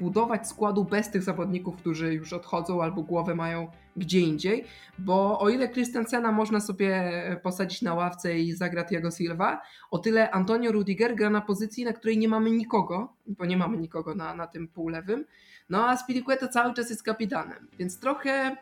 budować 0.00 0.48
składu 0.48 0.84
bez 0.84 1.10
tych 1.10 1.22
zawodników, 1.22 1.76
którzy 1.76 2.14
już 2.14 2.32
odchodzą 2.32 2.82
albo 2.82 3.02
głowę 3.02 3.34
mają 3.34 3.68
gdzie 3.96 4.20
indziej, 4.20 4.64
bo 4.98 5.40
o 5.40 5.48
ile 5.48 5.68
Christensena 5.68 6.32
można 6.32 6.60
sobie 6.60 7.12
posadzić 7.42 7.82
na 7.82 7.94
ławce 7.94 8.38
i 8.38 8.52
zagra 8.52 8.84
Thiago 8.84 9.10
Silva, 9.10 9.62
o 9.90 9.98
tyle 9.98 10.30
Antonio 10.30 10.72
Rudiger 10.72 11.14
gra 11.14 11.30
na 11.30 11.40
pozycji, 11.40 11.84
na 11.84 11.92
której 11.92 12.18
nie 12.18 12.28
mamy 12.28 12.50
nikogo, 12.50 13.16
bo 13.26 13.44
nie 13.44 13.56
mamy 13.56 13.76
nikogo 13.76 14.14
na, 14.14 14.34
na 14.34 14.46
tym 14.46 14.68
półlewym, 14.68 15.24
no 15.68 15.88
a 15.88 15.96
Spilicueta 15.96 16.48
cały 16.48 16.74
czas 16.74 16.90
jest 16.90 17.02
kapitanem, 17.02 17.68
więc 17.78 17.98
trochę, 17.98 18.56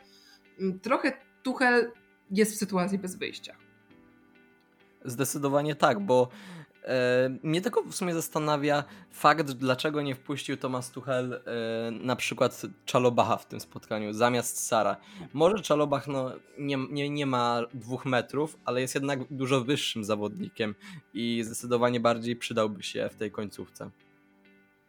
trochę 0.82 1.12
Tuchel 1.42 1.92
jest 2.30 2.54
w 2.54 2.58
sytuacji 2.58 2.98
bez 2.98 3.16
wyjścia. 3.16 3.56
Zdecydowanie 5.04 5.74
tak, 5.74 6.00
bo 6.00 6.28
e, 6.28 6.59
mnie 7.42 7.60
tylko 7.60 7.82
w 7.82 7.94
sumie 7.94 8.14
zastanawia 8.14 8.84
fakt, 9.10 9.50
dlaczego 9.50 10.02
nie 10.02 10.14
wpuścił 10.14 10.56
Thomas 10.56 10.90
Tuchel 10.90 11.32
e, 11.34 11.40
na 11.90 12.16
przykład 12.16 12.62
Czalobacha 12.84 13.36
w 13.36 13.46
tym 13.46 13.60
spotkaniu 13.60 14.12
zamiast 14.12 14.66
Sara. 14.66 14.96
Może 15.32 15.62
Czalobach 15.62 16.06
no, 16.08 16.32
nie, 16.58 16.76
nie, 16.90 17.10
nie 17.10 17.26
ma 17.26 17.62
dwóch 17.74 18.06
metrów, 18.06 18.58
ale 18.64 18.80
jest 18.80 18.94
jednak 18.94 19.20
dużo 19.30 19.60
wyższym 19.60 20.04
zawodnikiem 20.04 20.74
i 21.14 21.42
zdecydowanie 21.44 22.00
bardziej 22.00 22.36
przydałby 22.36 22.82
się 22.82 23.08
w 23.12 23.16
tej 23.16 23.30
końcówce. 23.30 23.90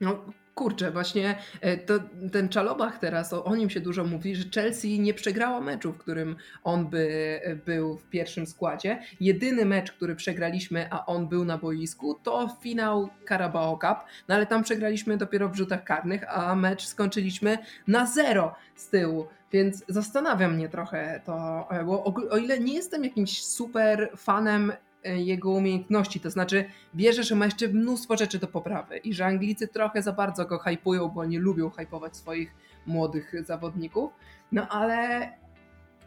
No, 0.01 0.25
Kurczę, 0.55 0.91
właśnie 0.91 1.35
e, 1.61 1.77
to, 1.77 1.93
ten 2.31 2.49
Czalobach 2.49 2.99
teraz, 2.99 3.33
o, 3.33 3.43
o, 3.43 3.55
nim 3.55 3.69
się 3.69 3.79
dużo 3.79 4.03
mówi, 4.03 4.35
że 4.35 4.43
Chelsea 4.55 4.99
nie 4.99 5.13
przegrała 5.13 5.61
meczu, 5.61 5.93
w 5.93 5.97
którym 5.97 6.35
on 6.63 6.87
by 6.87 7.39
e, 7.43 7.55
był 7.55 7.97
w 7.97 8.09
pierwszym 8.09 8.45
składzie. 8.45 8.99
Jedyny 9.19 9.65
mecz, 9.65 9.91
który 9.91 10.15
przegraliśmy, 10.15 10.87
a 10.89 11.05
on 11.05 11.27
był 11.27 11.45
na 11.45 11.57
boisku, 11.57 12.13
to 12.23 12.57
finał 12.61 13.09
Carabao 13.27 13.77
Cup, 13.77 13.97
no 14.27 14.35
ale 14.35 14.45
tam 14.45 14.63
przegraliśmy 14.63 15.17
dopiero 15.17 15.49
w 15.49 15.55
rzutach 15.55 15.83
karnych, 15.83 16.37
a 16.37 16.55
mecz 16.55 16.85
skończyliśmy 16.85 17.57
na 17.87 18.05
zero 18.05 18.55
z 18.75 18.89
tyłu. 18.89 19.27
Więc 19.51 19.83
zastanawia 19.87 20.49
mnie 20.49 20.69
trochę 20.69 21.21
to, 21.25 21.67
e, 21.71 21.83
bo 21.83 22.03
o, 22.31 22.37
ile 22.37 22.59
nie 22.59 22.73
jestem 22.73 23.03
jakimś 23.03 23.43
super 23.43 24.11
fanem 24.17 24.73
jego 25.03 25.49
umiejętności. 25.49 26.19
To 26.19 26.29
znaczy, 26.29 26.65
wierzę, 26.93 27.23
że 27.23 27.35
ma 27.35 27.45
jeszcze 27.45 27.67
mnóstwo 27.67 28.17
rzeczy 28.17 28.39
do 28.39 28.47
poprawy 28.47 28.97
i 28.97 29.13
że 29.13 29.25
Anglicy 29.25 29.67
trochę 29.67 30.01
za 30.01 30.13
bardzo 30.13 30.45
go 30.45 30.59
hypują, 30.59 31.09
bo 31.09 31.25
nie 31.25 31.39
lubią 31.39 31.69
hypować 31.69 32.17
swoich 32.17 32.53
młodych 32.85 33.33
zawodników. 33.45 34.11
No 34.51 34.67
ale 34.67 35.29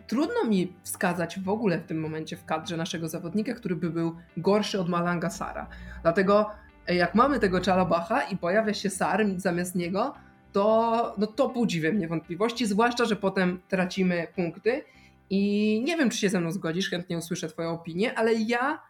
trudno 0.07 0.45
mi 0.45 0.73
wskazać 0.83 1.41
w 1.41 1.49
ogóle 1.49 1.79
w 1.79 1.85
tym 1.87 2.01
momencie 2.01 2.37
w 2.37 2.45
kadrze 2.45 2.77
naszego 2.77 3.09
zawodnika, 3.09 3.55
który 3.55 3.77
by 3.77 3.91
był 3.91 4.17
gorszy 4.37 4.81
od 4.81 4.89
Malanga 4.89 5.31
Sara. 5.31 5.67
Dlatego 6.03 6.51
e, 6.87 6.95
jak 6.95 7.15
mamy 7.15 7.39
tego 7.41 7.61
Czalobacha 7.61 8.23
i 8.23 8.37
pojawia 8.37 8.75
się 8.75 8.91
Sar 8.91 9.27
zamiast 9.37 9.75
niego, 9.75 10.15
to, 10.53 11.15
no 11.19 11.27
to 11.27 11.49
budzi 11.49 11.81
we 11.81 11.93
mnie 11.93 12.09
wątpliwości, 12.09 12.67
zwłaszcza, 12.67 13.05
że 13.05 13.17
potem 13.17 13.61
tracimy 13.69 14.27
punkty 14.37 14.83
i 15.31 15.83
nie 15.85 15.97
wiem, 15.97 16.11
czy 16.11 16.19
się 16.19 16.29
ze 16.29 16.41
mną 16.41 16.53
zgodzisz, 16.53 16.91
chętnie 16.91 17.19
usłyszę 17.19 17.49
Twoją 17.49 17.71
opinię, 17.71 18.19
ale 18.19 18.35
ja 18.35 18.83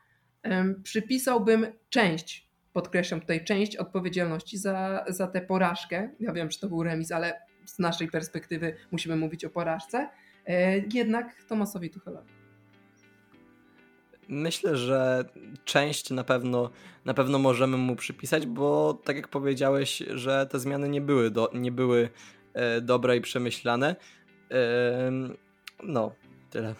um, 0.44 0.82
przypisałbym 0.82 1.66
część, 1.90 2.48
podkreślam 2.72 3.20
tutaj 3.20 3.44
część 3.44 3.76
odpowiedzialności 3.76 4.58
za, 4.58 5.04
za 5.08 5.26
tę 5.26 5.40
porażkę. 5.40 6.10
Ja 6.20 6.32
wiem, 6.32 6.50
że 6.50 6.58
to 6.58 6.68
był 6.68 6.82
remis, 6.82 7.12
ale 7.12 7.40
z 7.64 7.78
naszej 7.78 8.08
perspektywy 8.08 8.76
musimy 8.90 9.16
mówić 9.16 9.44
o 9.44 9.50
porażce. 9.50 10.08
E, 10.46 10.78
jednak 10.78 11.44
Tomasowi 11.48 11.90
Tuchelowi. 11.90 12.28
Myślę, 14.28 14.76
że 14.76 15.24
część 15.64 16.10
na 16.10 16.24
pewno, 16.24 16.70
na 17.04 17.14
pewno 17.14 17.38
możemy 17.38 17.76
mu 17.76 17.96
przypisać, 17.96 18.46
bo 18.46 18.94
tak 19.04 19.16
jak 19.16 19.28
powiedziałeś, 19.28 20.02
że 20.14 20.46
te 20.46 20.58
zmiany 20.58 20.88
nie 20.88 21.00
były, 21.00 21.30
do, 21.30 21.50
nie 21.54 21.72
były 21.72 22.08
e, 22.54 22.80
dobre 22.80 23.16
i 23.16 23.20
przemyślane. 23.20 23.96
E, 24.50 25.10
no, 25.82 26.12
Tyle. 26.54 26.74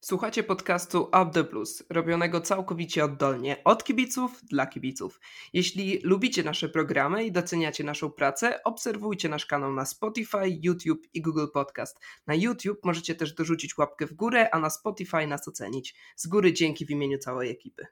Słuchacie 0.00 0.42
podcastu 0.42 1.02
Up 1.02 1.30
the 1.32 1.44
Plus, 1.44 1.82
robionego 1.90 2.40
całkowicie 2.40 3.04
oddolnie 3.04 3.64
od 3.64 3.84
kibiców 3.84 4.44
dla 4.44 4.66
kibiców. 4.66 5.20
Jeśli 5.52 6.00
lubicie 6.02 6.42
nasze 6.42 6.68
programy 6.68 7.24
i 7.24 7.32
doceniacie 7.32 7.84
naszą 7.84 8.10
pracę, 8.10 8.64
obserwujcie 8.64 9.28
nasz 9.28 9.46
kanał 9.46 9.72
na 9.72 9.84
Spotify, 9.84 10.58
YouTube 10.62 11.06
i 11.14 11.22
Google 11.22 11.46
Podcast. 11.54 12.00
Na 12.26 12.34
YouTube 12.34 12.84
możecie 12.84 13.14
też 13.14 13.32
dorzucić 13.32 13.78
łapkę 13.78 14.06
w 14.06 14.12
górę, 14.12 14.54
a 14.54 14.58
na 14.58 14.70
Spotify 14.70 15.26
nas 15.26 15.48
ocenić. 15.48 15.94
Z 16.16 16.26
góry 16.26 16.52
dzięki 16.52 16.86
w 16.86 16.90
imieniu 16.90 17.18
całej 17.18 17.50
ekipy. 17.50 17.86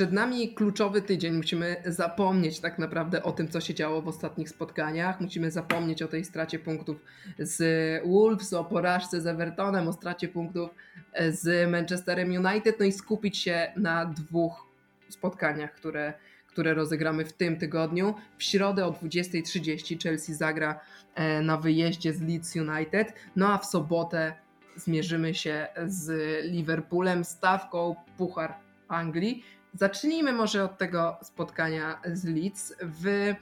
Przed 0.00 0.12
nami 0.12 0.54
kluczowy 0.54 1.02
tydzień. 1.02 1.34
Musimy 1.34 1.76
zapomnieć 1.84 2.60
tak 2.60 2.78
naprawdę 2.78 3.22
o 3.22 3.32
tym, 3.32 3.48
co 3.48 3.60
się 3.60 3.74
działo 3.74 4.02
w 4.02 4.08
ostatnich 4.08 4.48
spotkaniach. 4.48 5.20
Musimy 5.20 5.50
zapomnieć 5.50 6.02
o 6.02 6.08
tej 6.08 6.24
stracie 6.24 6.58
punktów 6.58 7.04
z 7.38 7.62
Wolves, 8.06 8.52
o 8.52 8.64
porażce 8.64 9.20
z 9.20 9.26
Evertonem, 9.26 9.88
o 9.88 9.92
stracie 9.92 10.28
punktów 10.28 10.70
z 11.30 11.70
Manchesterem 11.70 12.28
United, 12.28 12.80
no 12.80 12.86
i 12.86 12.92
skupić 12.92 13.38
się 13.38 13.72
na 13.76 14.06
dwóch 14.06 14.66
spotkaniach, 15.08 15.74
które, 15.74 16.12
które 16.46 16.74
rozegramy 16.74 17.24
w 17.24 17.32
tym 17.32 17.56
tygodniu. 17.56 18.14
W 18.38 18.42
środę 18.42 18.86
o 18.86 18.90
20.30 18.90 20.02
Chelsea 20.02 20.34
zagra 20.34 20.80
e, 21.14 21.42
na 21.42 21.56
wyjeździe 21.56 22.12
z 22.12 22.20
Leeds 22.20 22.56
United, 22.56 23.12
no 23.36 23.52
a 23.52 23.58
w 23.58 23.66
sobotę 23.66 24.32
zmierzymy 24.76 25.34
się 25.34 25.66
z 25.86 26.10
Liverpoolem 26.44 27.24
stawką 27.24 27.96
Puchar 28.16 28.54
Anglii. 28.88 29.44
Zacznijmy 29.74 30.32
może 30.32 30.64
od 30.64 30.78
tego 30.78 31.16
spotkania 31.22 32.00
z 32.12 32.24
Leeds. 32.24 32.74
W, 32.82 33.34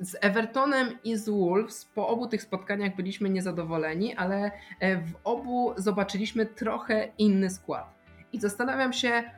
z 0.00 0.16
Evertonem 0.20 0.98
i 1.04 1.16
z 1.16 1.28
Wolves 1.28 1.84
po 1.84 2.08
obu 2.08 2.26
tych 2.26 2.42
spotkaniach 2.42 2.96
byliśmy 2.96 3.30
niezadowoleni, 3.30 4.16
ale 4.16 4.50
e, 4.80 4.96
w 4.96 5.12
obu 5.24 5.72
zobaczyliśmy 5.76 6.46
trochę 6.46 7.08
inny 7.18 7.50
skład. 7.50 7.94
I 8.32 8.40
zastanawiam 8.40 8.92
się, 8.92 9.08
e, 9.08 9.32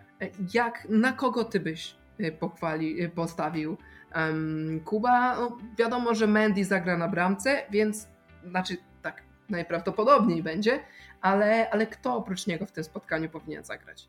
jak 0.55 0.87
na 0.89 1.13
kogo 1.13 1.45
ty 1.45 1.61
byś 1.61 1.95
e, 2.19 2.33
pochwali, 2.33 3.09
postawił 3.09 3.77
um, 4.15 4.81
Kuba. 4.85 5.37
No, 5.37 5.59
wiadomo, 5.79 6.15
że 6.15 6.27
Mandy 6.27 6.65
zagra 6.65 6.99
na 6.99 7.09
bramce, 7.09 7.63
więc 7.71 8.09
znaczy 8.45 8.77
tak 9.03 9.23
najprawdopodobniej 9.49 10.43
będzie, 10.43 10.81
ale, 11.21 11.71
ale 11.71 11.87
kto 11.87 12.17
oprócz 12.17 12.47
niego 12.47 12.67
w 12.67 12.73
tym 12.73 12.85
spotkaniu 12.85 13.29
powinien 13.29 13.65
zagrać? 13.65 14.09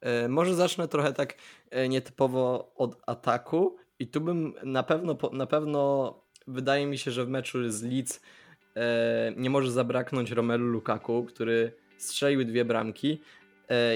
E, 0.00 0.28
może 0.28 0.54
zacznę 0.54 0.88
trochę 0.88 1.12
tak 1.12 1.34
e, 1.70 1.88
nietypowo 1.88 2.72
od 2.76 3.02
ataku 3.06 3.76
i 3.98 4.06
tu 4.06 4.20
bym 4.20 4.54
na 4.62 4.82
pewno, 4.82 5.16
na 5.32 5.46
pewno 5.46 6.14
wydaje 6.46 6.86
mi 6.86 6.98
się, 6.98 7.10
że 7.10 7.24
w 7.24 7.28
meczu 7.28 7.70
z 7.70 7.82
Leeds 7.82 8.20
e, 8.76 9.32
nie 9.36 9.50
może 9.50 9.70
zabraknąć 9.70 10.30
Romelu 10.30 10.66
Lukaku, 10.66 11.24
który 11.24 11.72
strzelił 11.98 12.44
dwie 12.44 12.64
bramki 12.64 13.20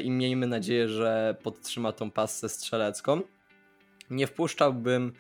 i 0.05 0.11
miejmy 0.11 0.47
nadzieję, 0.47 0.89
że 0.89 1.37
podtrzyma 1.43 1.93
tą 1.93 2.11
pasę 2.11 2.49
strzelecką. 2.49 3.21
Nie 4.11 4.27
wpuszczałbym 4.27 5.13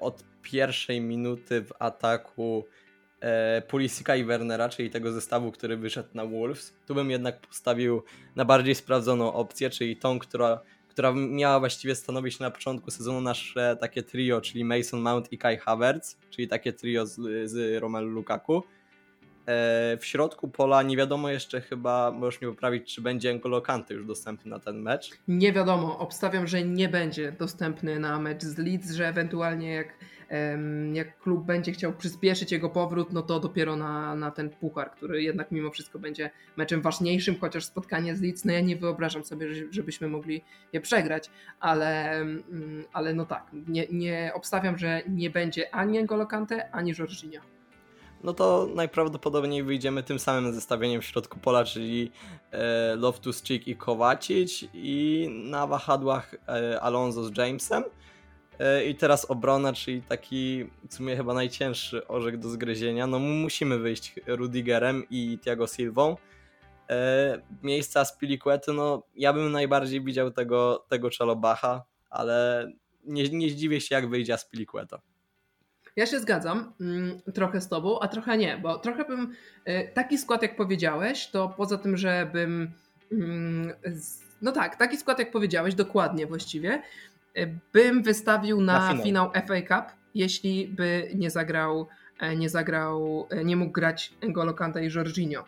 od 0.00 0.24
pierwszej 0.42 1.00
minuty 1.00 1.64
w 1.64 1.72
ataku 1.78 2.64
e, 3.26 3.62
Pulisika 3.62 4.16
i 4.16 4.24
Wernera, 4.24 4.68
czyli 4.68 4.90
tego 4.90 5.12
zestawu, 5.12 5.52
który 5.52 5.76
wyszedł 5.76 6.08
na 6.14 6.26
Wolves. 6.26 6.74
Tu 6.86 6.94
bym 6.94 7.10
jednak 7.10 7.40
postawił 7.40 8.02
na 8.36 8.44
bardziej 8.44 8.74
sprawdzoną 8.74 9.32
opcję, 9.32 9.70
czyli 9.70 9.96
tą, 9.96 10.18
która, 10.18 10.60
która 10.88 11.12
miała 11.12 11.58
właściwie 11.58 11.94
stanowić 11.94 12.38
na 12.38 12.50
początku 12.50 12.90
sezonu 12.90 13.20
nasze 13.20 13.76
takie 13.80 14.02
trio, 14.02 14.40
czyli 14.40 14.64
Mason 14.64 15.00
Mount 15.00 15.32
i 15.32 15.38
Kai 15.38 15.56
Havertz, 15.56 16.16
czyli 16.30 16.48
takie 16.48 16.72
trio 16.72 17.06
z, 17.06 17.20
z 17.50 17.82
Romelu 17.82 18.08
Lukaku. 18.08 18.62
E, 19.46 19.96
w 19.96 20.04
środku 20.04 20.48
pola 20.48 20.82
nie 20.82 20.96
wiadomo 20.96 21.28
jeszcze 21.28 21.60
chyba, 21.60 22.10
możesz 22.10 22.40
mnie 22.40 22.50
poprawić, 22.50 22.94
czy 22.94 23.00
będzie 23.00 23.34
N'Golo 23.34 23.62
Kante 23.62 23.94
już 23.94 24.06
dostępny 24.06 24.50
na 24.50 24.58
ten 24.58 24.82
mecz. 24.82 25.10
Nie 25.28 25.52
wiadomo, 25.52 25.98
obstawiam, 25.98 26.46
że 26.46 26.62
nie 26.62 26.88
będzie 26.88 27.32
dostępny 27.32 27.98
na 27.98 28.18
mecz 28.18 28.42
z 28.42 28.58
Leeds, 28.58 28.92
że 28.92 29.08
ewentualnie 29.08 29.74
jak 29.74 29.88
jak 30.92 31.18
klub 31.18 31.44
będzie 31.44 31.72
chciał 31.72 31.92
przyspieszyć 31.92 32.52
jego 32.52 32.70
powrót, 32.70 33.12
no 33.12 33.22
to 33.22 33.40
dopiero 33.40 33.76
na, 33.76 34.14
na 34.14 34.30
ten 34.30 34.50
puchar, 34.50 34.90
który 34.90 35.22
jednak 35.22 35.50
mimo 35.50 35.70
wszystko 35.70 35.98
będzie 35.98 36.30
meczem 36.56 36.82
ważniejszym, 36.82 37.36
chociaż 37.40 37.64
spotkanie 37.64 38.16
z 38.16 38.22
Leeds, 38.22 38.44
no 38.44 38.52
ja 38.52 38.60
nie 38.60 38.76
wyobrażam 38.76 39.24
sobie, 39.24 39.46
żebyśmy 39.70 40.08
mogli 40.08 40.44
je 40.72 40.80
przegrać, 40.80 41.30
ale, 41.60 42.10
mm, 42.10 42.84
ale 42.92 43.14
no 43.14 43.26
tak, 43.26 43.46
nie, 43.68 43.86
nie 43.90 44.32
obstawiam, 44.34 44.78
że 44.78 45.02
nie 45.08 45.30
będzie 45.30 45.74
ani 45.74 46.00
N'Golo 46.00 46.26
Kante, 46.26 46.70
ani 46.70 46.92
Jorginho 46.98 47.56
no 48.24 48.32
to 48.32 48.68
najprawdopodobniej 48.74 49.62
wyjdziemy 49.62 50.02
tym 50.02 50.18
samym 50.18 50.52
zestawieniem 50.52 51.00
w 51.00 51.04
środku 51.04 51.38
pola, 51.38 51.64
czyli 51.64 52.10
e, 52.50 52.96
Loftus-Cheek 52.96 53.60
i 53.66 53.76
Kowacic 53.76 54.64
i 54.74 55.28
na 55.50 55.66
wahadłach 55.66 56.34
e, 56.48 56.80
Alonso 56.80 57.24
z 57.24 57.38
Jamesem. 57.38 57.84
E, 58.60 58.84
I 58.84 58.94
teraz 58.94 59.30
obrona, 59.30 59.72
czyli 59.72 60.02
taki 60.02 60.70
w 60.88 60.94
sumie 60.94 61.16
chyba 61.16 61.34
najcięższy 61.34 62.06
orzech 62.06 62.38
do 62.38 62.48
zgryzienia. 62.48 63.06
No 63.06 63.18
musimy 63.18 63.78
wyjść 63.78 64.14
Rudigerem 64.26 65.04
i 65.10 65.38
Thiago 65.44 65.66
Silvą. 65.66 66.16
E, 66.90 67.38
miejsca 67.62 68.04
z 68.04 68.18
Piliquety, 68.18 68.72
no 68.72 69.02
ja 69.14 69.32
bym 69.32 69.52
najbardziej 69.52 70.04
widział 70.04 70.30
tego, 70.30 70.84
tego 70.88 71.10
Czalobacha, 71.10 71.84
ale 72.10 72.68
nie, 73.04 73.28
nie 73.28 73.50
zdziwię 73.50 73.80
się 73.80 73.94
jak 73.94 74.08
wyjdzie 74.08 74.34
Aspilicueta. 74.34 75.00
Ja 75.96 76.06
się 76.06 76.20
zgadzam 76.20 76.72
mm, 76.80 77.20
trochę 77.34 77.60
z 77.60 77.68
tobą, 77.68 78.00
a 78.00 78.08
trochę 78.08 78.36
nie, 78.36 78.58
bo 78.62 78.78
trochę 78.78 79.04
bym 79.04 79.32
y, 79.68 79.90
taki 79.94 80.18
skład 80.18 80.42
jak 80.42 80.56
powiedziałeś, 80.56 81.26
to 81.30 81.54
poza 81.56 81.78
tym, 81.78 81.96
że 81.96 82.30
bym 82.32 82.70
mm, 83.12 83.72
no 84.42 84.52
tak, 84.52 84.76
taki 84.76 84.96
skład 84.96 85.18
jak 85.18 85.30
powiedziałeś, 85.30 85.74
dokładnie 85.74 86.26
właściwie, 86.26 86.82
bym 87.72 88.02
wystawił 88.02 88.60
na, 88.60 88.78
na 88.78 88.88
finał. 88.88 89.04
finał 89.04 89.30
FA 89.46 89.62
Cup, 89.62 89.96
jeśli 90.14 90.68
by 90.68 91.10
nie 91.14 91.30
zagrał, 91.30 91.88
e, 92.20 92.36
nie 92.36 92.50
zagrał, 92.50 93.26
e, 93.30 93.44
nie 93.44 93.56
mógł 93.56 93.72
grać 93.72 94.14
N'Golo 94.20 94.54
Kante 94.54 94.86
i 94.86 94.90
Jorginho. 94.94 95.44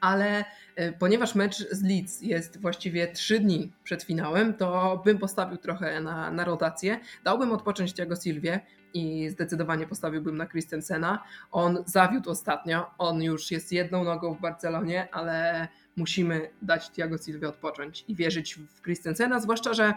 Ale 0.00 0.44
e, 0.76 0.92
ponieważ 0.92 1.34
mecz 1.34 1.56
z 1.56 1.82
Leeds 1.82 2.22
jest 2.22 2.60
właściwie 2.60 3.12
trzy 3.12 3.40
dni 3.40 3.72
przed 3.84 4.02
finałem, 4.02 4.54
to 4.54 5.02
bym 5.04 5.18
postawił 5.18 5.58
trochę 5.58 6.00
na, 6.00 6.30
na 6.30 6.44
rotację. 6.44 7.00
Dałbym 7.24 7.52
odpocząć 7.52 7.94
Thiago 7.94 8.16
Silwie, 8.16 8.60
i 8.94 9.28
zdecydowanie 9.30 9.86
postawiłbym 9.86 10.36
na 10.36 10.46
Christensena. 10.46 11.24
On 11.50 11.78
zawiódł 11.86 12.30
ostatnio, 12.30 12.90
on 12.98 13.22
już 13.22 13.50
jest 13.50 13.72
jedną 13.72 14.04
nogą 14.04 14.34
w 14.34 14.40
Barcelonie, 14.40 15.08
ale 15.12 15.68
musimy 15.96 16.50
dać 16.62 16.90
Thiago 16.90 17.18
Silva 17.18 17.48
odpocząć 17.48 18.04
i 18.08 18.14
wierzyć 18.14 18.54
w 18.54 18.82
Christensena, 18.82 19.40
zwłaszcza, 19.40 19.74
że 19.74 19.94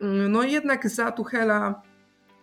no 0.00 0.42
jednak 0.42 0.88
za 0.88 1.12
Tuchela 1.12 1.82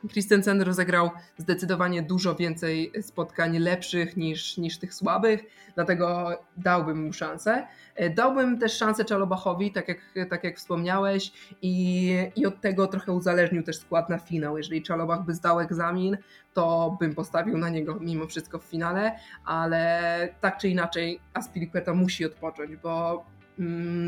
Christensen 0.10 0.62
rozegrał 0.62 1.10
zdecydowanie 1.38 2.02
dużo 2.02 2.36
więcej 2.36 2.92
spotkań 3.02 3.58
lepszych 3.58 4.18
niż, 4.18 4.58
niż 4.58 4.78
tych 4.78 4.94
słabych, 4.94 5.44
dlatego 5.76 6.38
dałbym 6.58 7.06
mu 7.06 7.14
szansę. 7.14 7.68
E, 7.96 8.10
dałbym 8.10 8.60
też 8.60 8.78
szansę 8.78 9.06
Czalobachowi, 9.06 9.72
tak 9.72 9.88
jak, 9.88 10.30
tak 10.30 10.44
jak 10.44 10.58
wspomniałeś, 10.58 11.32
i, 11.62 12.16
i 12.36 12.46
od 12.46 12.62
tego 12.62 12.88
trochę 12.88 13.12
uzależnił 13.12 13.64
też 13.64 13.78
skład 13.78 14.10
na 14.10 14.18
finał. 14.18 14.58
Jeżeli 14.58 14.84
Czalobach 14.84 15.26
by 15.26 15.34
zdał 15.34 15.60
egzamin, 15.60 16.18
to 16.54 16.98
bym 17.00 17.16
postawił 17.16 17.58
na 17.58 17.70
niego 17.70 17.98
mimo 18.00 18.28
wszystko 18.28 18.60
w 18.60 18.64
finale, 18.64 19.20
ale 19.46 20.30
tak 20.42 20.58
czy 20.58 20.70
inaczej 20.70 21.20
Aspilicueta 21.34 21.94
musi 21.94 22.26
odpocząć, 22.26 22.76
bo 22.76 23.26
Mm, 23.26 23.41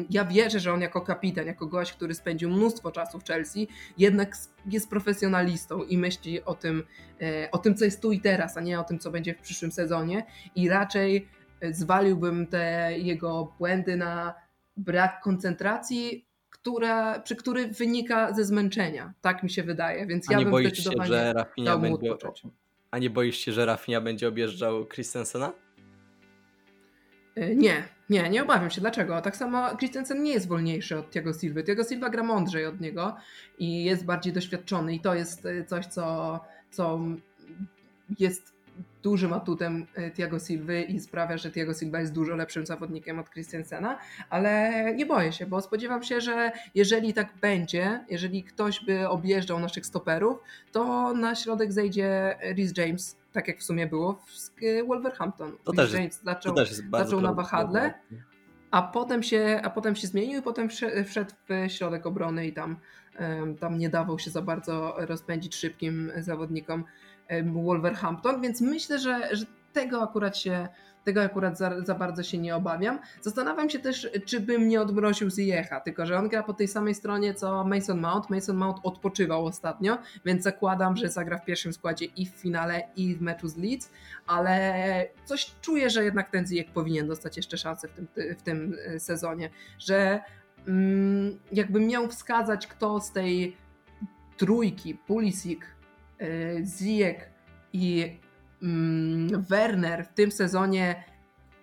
ja 0.09 0.25
wierzę, 0.25 0.59
że 0.59 0.73
on 0.73 0.81
jako 0.81 1.01
kapitan, 1.01 1.47
jako 1.47 1.67
gość, 1.67 1.93
który 1.93 2.13
spędził 2.13 2.49
mnóstwo 2.49 2.91
czasu 2.91 3.19
w 3.19 3.23
Chelsea, 3.23 3.67
jednak 3.97 4.35
jest 4.65 4.89
profesjonalistą 4.89 5.83
i 5.83 5.97
myśli 5.97 6.43
o 6.43 6.55
tym, 6.55 6.83
e, 7.21 7.51
o 7.51 7.57
tym, 7.57 7.75
co 7.75 7.85
jest 7.85 8.01
tu 8.01 8.11
i 8.11 8.19
teraz, 8.19 8.57
a 8.57 8.61
nie 8.61 8.79
o 8.79 8.83
tym, 8.83 8.99
co 8.99 9.11
będzie 9.11 9.33
w 9.33 9.41
przyszłym 9.41 9.71
sezonie. 9.71 10.25
I 10.55 10.69
raczej 10.69 11.27
e, 11.61 11.73
zwaliłbym 11.73 12.47
te 12.47 12.93
jego 12.97 13.53
błędy 13.59 13.95
na 13.95 14.33
brak 14.77 15.21
koncentracji, 15.21 16.25
która, 16.49 17.19
przy 17.19 17.35
który 17.35 17.67
wynika 17.67 18.33
ze 18.33 18.45
zmęczenia. 18.45 19.13
Tak 19.21 19.43
mi 19.43 19.49
się 19.49 19.63
wydaje, 19.63 20.07
więc 20.07 20.29
a 20.29 20.33
ja 20.33 20.41
bym 20.41 20.59
zdecydowanie 20.59 21.09
się, 21.09 21.15
że 21.15 21.33
Rafinha 21.33 21.77
będzie, 21.77 22.15
A 22.91 22.99
nie 22.99 23.09
boisz 23.09 23.37
się, 23.37 23.51
że 23.51 23.65
Rafinha 23.65 24.01
będzie 24.01 24.27
objeżdżał 24.27 24.85
Christensena? 24.85 25.53
E, 27.35 27.55
nie, 27.55 27.83
nie, 28.13 28.29
nie 28.29 28.43
obawiam 28.43 28.69
się. 28.69 28.81
Dlaczego? 28.81 29.21
Tak 29.21 29.37
samo 29.37 29.77
Christensen 29.77 30.23
nie 30.23 30.31
jest 30.31 30.47
wolniejszy 30.47 30.97
od 30.97 31.11
Thiago 31.11 31.33
Silva. 31.33 31.63
Thiago 31.63 31.83
Silva 31.83 32.09
gra 32.09 32.23
mądrzej 32.23 32.65
od 32.65 32.81
niego 32.81 33.15
i 33.59 33.83
jest 33.83 34.05
bardziej 34.05 34.33
doświadczony 34.33 34.95
i 34.95 34.99
to 34.99 35.15
jest 35.15 35.45
e, 35.45 35.65
coś, 35.65 35.85
co, 35.85 36.39
co 36.71 36.99
jest 38.19 38.53
dużym 39.03 39.33
atutem 39.33 39.85
e, 39.95 40.11
Thiago 40.11 40.39
Silva 40.39 40.73
i 40.73 40.99
sprawia, 40.99 41.37
że 41.37 41.51
Thiago 41.51 41.73
Silva 41.73 41.99
jest 41.99 42.13
dużo 42.13 42.35
lepszym 42.35 42.65
zawodnikiem 42.65 43.19
od 43.19 43.29
Christensena, 43.29 43.97
ale 44.29 44.71
nie 44.95 45.05
boję 45.05 45.31
się, 45.31 45.45
bo 45.45 45.61
spodziewam 45.61 46.03
się, 46.03 46.21
że 46.21 46.51
jeżeli 46.75 47.13
tak 47.13 47.33
będzie, 47.41 48.05
jeżeli 48.09 48.43
ktoś 48.43 48.85
by 48.85 49.09
objeżdżał 49.09 49.59
naszych 49.59 49.85
stoperów, 49.85 50.37
to 50.71 51.13
na 51.13 51.35
środek 51.35 51.73
zejdzie 51.73 52.37
Rhys 52.55 52.77
James 52.77 53.22
tak 53.33 53.47
jak 53.47 53.59
w 53.59 53.63
sumie 53.63 53.87
było 53.87 54.13
w 54.13 54.87
Wolverhampton. 54.87 55.57
To 55.63 55.73
też, 55.73 55.93
James 55.93 56.21
zaczął, 56.23 56.55
też 56.55 56.71
zaczął 56.91 57.21
na 57.21 57.33
wahadle, 57.33 57.93
a 58.71 58.81
potem, 58.81 59.23
się, 59.23 59.61
a 59.63 59.69
potem 59.69 59.95
się 59.95 60.07
zmienił 60.07 60.39
i 60.39 60.41
potem 60.41 60.69
wszedł 61.05 61.31
w 61.49 61.71
środek 61.71 62.05
obrony 62.05 62.47
i 62.47 62.53
tam, 62.53 62.77
tam 63.59 63.77
nie 63.77 63.89
dawał 63.89 64.19
się 64.19 64.31
za 64.31 64.41
bardzo 64.41 64.95
rozpędzić 64.97 65.55
szybkim 65.55 66.11
zawodnikom 66.17 66.83
Wolverhampton, 67.45 68.41
więc 68.41 68.61
myślę, 68.61 68.99
że, 68.99 69.35
że 69.35 69.45
tego 69.73 70.01
akurat 70.01 70.37
się 70.37 70.67
tego 71.03 71.21
akurat 71.21 71.57
za, 71.57 71.81
za, 71.81 71.95
bardzo 71.95 72.23
się 72.23 72.37
nie 72.37 72.55
obawiam. 72.55 72.99
Zastanawiam 73.21 73.69
się 73.69 73.79
też, 73.79 74.09
czy 74.25 74.39
bym 74.39 74.67
nie 74.67 74.81
odmroził 74.81 75.29
Ziecha, 75.29 75.79
tylko 75.79 76.05
że 76.05 76.17
on 76.17 76.29
gra 76.29 76.43
po 76.43 76.53
tej 76.53 76.67
samej 76.67 76.95
stronie 76.95 77.33
co 77.33 77.63
Mason 77.63 77.99
Mount. 77.99 78.29
Mason 78.29 78.57
Mount 78.57 78.77
odpoczywał 78.83 79.45
ostatnio, 79.45 79.97
więc 80.25 80.43
zakładam, 80.43 80.97
że 80.97 81.09
zagra 81.09 81.37
w 81.37 81.45
pierwszym 81.45 81.73
składzie 81.73 82.05
i 82.05 82.25
w 82.25 82.29
finale, 82.29 82.83
i 82.95 83.15
w 83.15 83.21
meczu 83.21 83.47
z 83.47 83.57
Leeds, 83.57 83.89
ale 84.27 85.07
coś 85.25 85.51
czuję, 85.61 85.89
że 85.89 86.03
jednak 86.03 86.29
ten 86.29 86.47
Ziyech 86.47 86.71
powinien 86.71 87.07
dostać 87.07 87.37
jeszcze 87.37 87.57
szansę 87.57 87.87
w 87.87 87.91
tym, 87.91 88.07
w 88.37 88.41
tym 88.41 88.75
e, 88.85 88.99
sezonie, 88.99 89.49
że 89.79 90.21
mm, 90.67 91.39
jakbym 91.51 91.87
miał 91.87 92.07
wskazać, 92.07 92.67
kto 92.67 93.01
z 93.01 93.11
tej 93.11 93.57
trójki, 94.37 94.95
Pulisic, 94.95 95.59
e, 96.21 96.25
Ziyech 96.65 97.29
i 97.73 98.17
Werner 99.49 100.05
w 100.05 100.13
tym 100.13 100.31
sezonie 100.31 101.03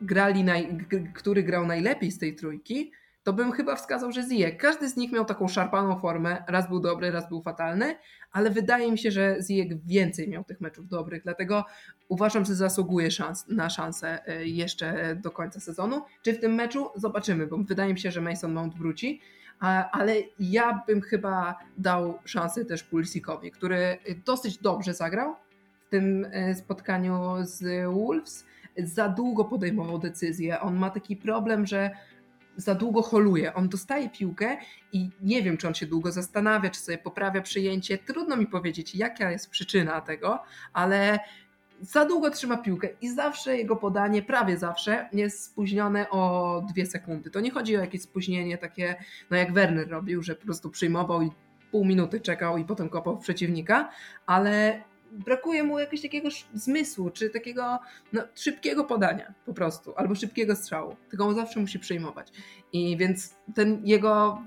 grali, 0.01 0.45
naj, 0.45 0.87
który 1.15 1.43
grał 1.43 1.67
najlepiej 1.67 2.11
z 2.11 2.19
tej 2.19 2.37
trójki, 2.37 2.93
to 3.23 3.33
bym 3.33 3.53
chyba 3.53 3.77
wskazał, 3.77 4.13
że 4.13 4.23
Ziyech. 4.23 4.57
Każdy 4.57 4.89
z 4.89 4.97
nich 4.97 5.13
miał 5.13 5.25
taką 5.25 5.49
szarpaną 5.49 6.01
formę, 6.01 6.45
raz 6.49 6.69
był 6.69 6.81
dobry, 6.81 7.11
raz 7.11 7.29
był 7.29 7.43
fatalny, 7.43 7.97
ale 8.33 8.51
wydaje 8.51 8.93
mi 8.93 8.99
się, 8.99 9.11
że 9.11 9.37
Ziyech 9.47 9.85
więcej 9.87 10.29
miał 10.29 10.45
tych 10.45 10.61
meczów 10.61 10.89
dobrych, 10.89 11.23
dlatego 11.23 11.65
uważam, 12.09 12.45
że 12.45 12.55
zasługuje 12.55 13.11
szans, 13.11 13.49
na 13.49 13.71
szansę 13.71 14.27
e, 14.27 14.47
jeszcze 14.47 15.17
do 15.17 15.31
końca 15.31 15.61
sezonu. 15.61 16.03
Czy 16.23 16.33
w 16.33 16.41
tym 16.41 16.55
meczu? 16.55 16.89
Zobaczymy, 16.97 17.47
bo 17.47 17.59
wydaje 17.59 17.93
mi 17.93 18.01
się, 18.01 18.11
że 18.11 18.21
Mason 18.21 18.53
Mount 18.53 18.75
wróci, 18.75 19.21
ale 19.93 20.17
ja 20.39 20.83
bym 20.87 21.01
chyba 21.01 21.59
dał 21.79 22.19
szansę 22.25 22.65
też 22.65 22.83
Pulsikowi, 22.83 23.51
który 23.51 23.99
dosyć 24.25 24.59
dobrze 24.59 24.95
zagrał, 24.95 25.37
tym 25.91 26.27
e, 26.33 26.55
spotkaniu 26.55 27.21
z 27.41 27.85
Wolves 27.95 28.45
za 28.79 29.09
długo 29.09 29.45
podejmował 29.45 29.99
decyzję. 29.99 30.61
On 30.61 30.77
ma 30.77 30.91
taki 30.91 31.17
problem, 31.17 31.67
że 31.67 31.91
za 32.57 32.75
długo 32.75 33.03
holuje. 33.03 33.55
On 33.55 33.69
dostaje 33.69 34.11
piłkę 34.11 34.57
i 34.93 35.11
nie 35.23 35.43
wiem, 35.43 35.57
czy 35.57 35.69
on 35.69 35.75
się 35.75 35.87
długo 35.87 36.13
zastanawia, 36.13 36.71
czy 36.71 36.81
sobie 36.81 36.99
poprawia 36.99 37.41
przyjęcie. 37.41 37.99
Trudno 37.99 38.37
mi 38.37 38.47
powiedzieć, 38.47 38.95
jaka 38.95 39.31
jest 39.31 39.51
przyczyna 39.51 40.01
tego, 40.01 40.43
ale 40.73 41.19
za 41.81 42.05
długo 42.05 42.31
trzyma 42.31 42.57
piłkę 42.57 42.89
i 43.01 43.11
zawsze 43.11 43.57
jego 43.57 43.77
podanie, 43.77 44.23
prawie 44.23 44.59
zawsze, 44.59 45.09
jest 45.13 45.45
spóźnione 45.45 46.11
o 46.11 46.63
dwie 46.69 46.87
sekundy. 46.87 47.31
To 47.31 47.41
nie 47.41 47.51
chodzi 47.51 47.77
o 47.77 47.81
jakieś 47.81 48.03
spóźnienie 48.03 48.59
takie, 48.59 48.97
no 49.31 49.37
jak 49.37 49.53
Werner 49.53 49.89
robił, 49.89 50.23
że 50.23 50.35
po 50.35 50.45
prostu 50.45 50.71
przyjmował 50.71 51.23
i 51.23 51.31
pół 51.71 51.85
minuty 51.85 52.21
czekał 52.21 52.59
i 52.59 52.65
potem 52.65 52.89
kopał 52.89 53.19
przeciwnika, 53.19 53.91
ale 54.27 54.83
brakuje 55.11 55.63
mu 55.63 55.79
jakiegoś 55.79 56.03
takiego 56.03 56.29
zmysłu, 56.55 57.11
czy 57.11 57.31
takiego 57.31 57.79
no, 58.13 58.23
szybkiego 58.35 58.85
podania 58.85 59.35
po 59.47 59.55
prostu, 59.55 59.95
albo 59.97 60.15
szybkiego 60.15 60.57
strzału. 60.57 60.97
Tylko 61.11 61.27
on 61.27 61.35
zawsze 61.35 61.61
musi 61.61 61.79
przejmować. 61.79 62.29
I 62.73 62.97
więc 62.97 63.37
ten 63.55 63.81
jego, 63.85 64.43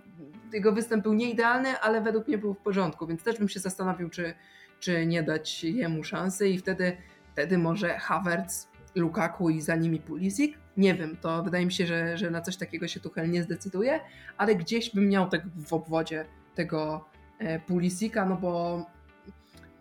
jego 0.54 0.72
występ 0.72 1.04
był 1.04 1.14
nieidealny, 1.14 1.80
ale 1.80 2.02
według 2.02 2.28
mnie 2.28 2.38
był 2.38 2.54
w 2.54 2.58
porządku, 2.58 3.08
więc 3.08 3.24
też 3.24 3.38
bym 3.38 3.50
się 3.50 3.60
zastanowił, 3.60 4.10
czy, 4.10 4.34
czy 4.80 5.06
nie 5.06 5.24
dać 5.24 5.64
jemu 5.64 6.04
szansy 6.04 6.50
i 6.50 6.58
wtedy, 6.58 6.98
wtedy 7.34 7.58
może 7.58 8.00
Havertz, 8.00 8.68
Lukaku 8.96 9.50
i 9.50 9.62
za 9.62 9.76
nimi 9.76 10.00
Pulisic. 10.00 10.56
Nie 10.78 10.96
wiem, 10.96 11.18
to 11.22 11.44
wydaje 11.44 11.66
mi 11.66 11.72
się, 11.72 11.86
że, 11.86 12.18
że 12.18 12.32
na 12.32 12.42
coś 12.42 12.58
takiego 12.58 12.88
się 12.88 13.00
Tuchel 13.00 13.30
nie 13.30 13.44
zdecyduje, 13.44 14.00
ale 14.38 14.56
gdzieś 14.56 14.96
bym 14.96 15.10
miał 15.10 15.30
tak 15.30 15.42
w 15.68 15.74
obwodzie 15.74 16.26
tego 16.56 17.06
e, 17.40 17.60
Pulisika, 17.60 18.26
no 18.26 18.36
bo 18.36 18.86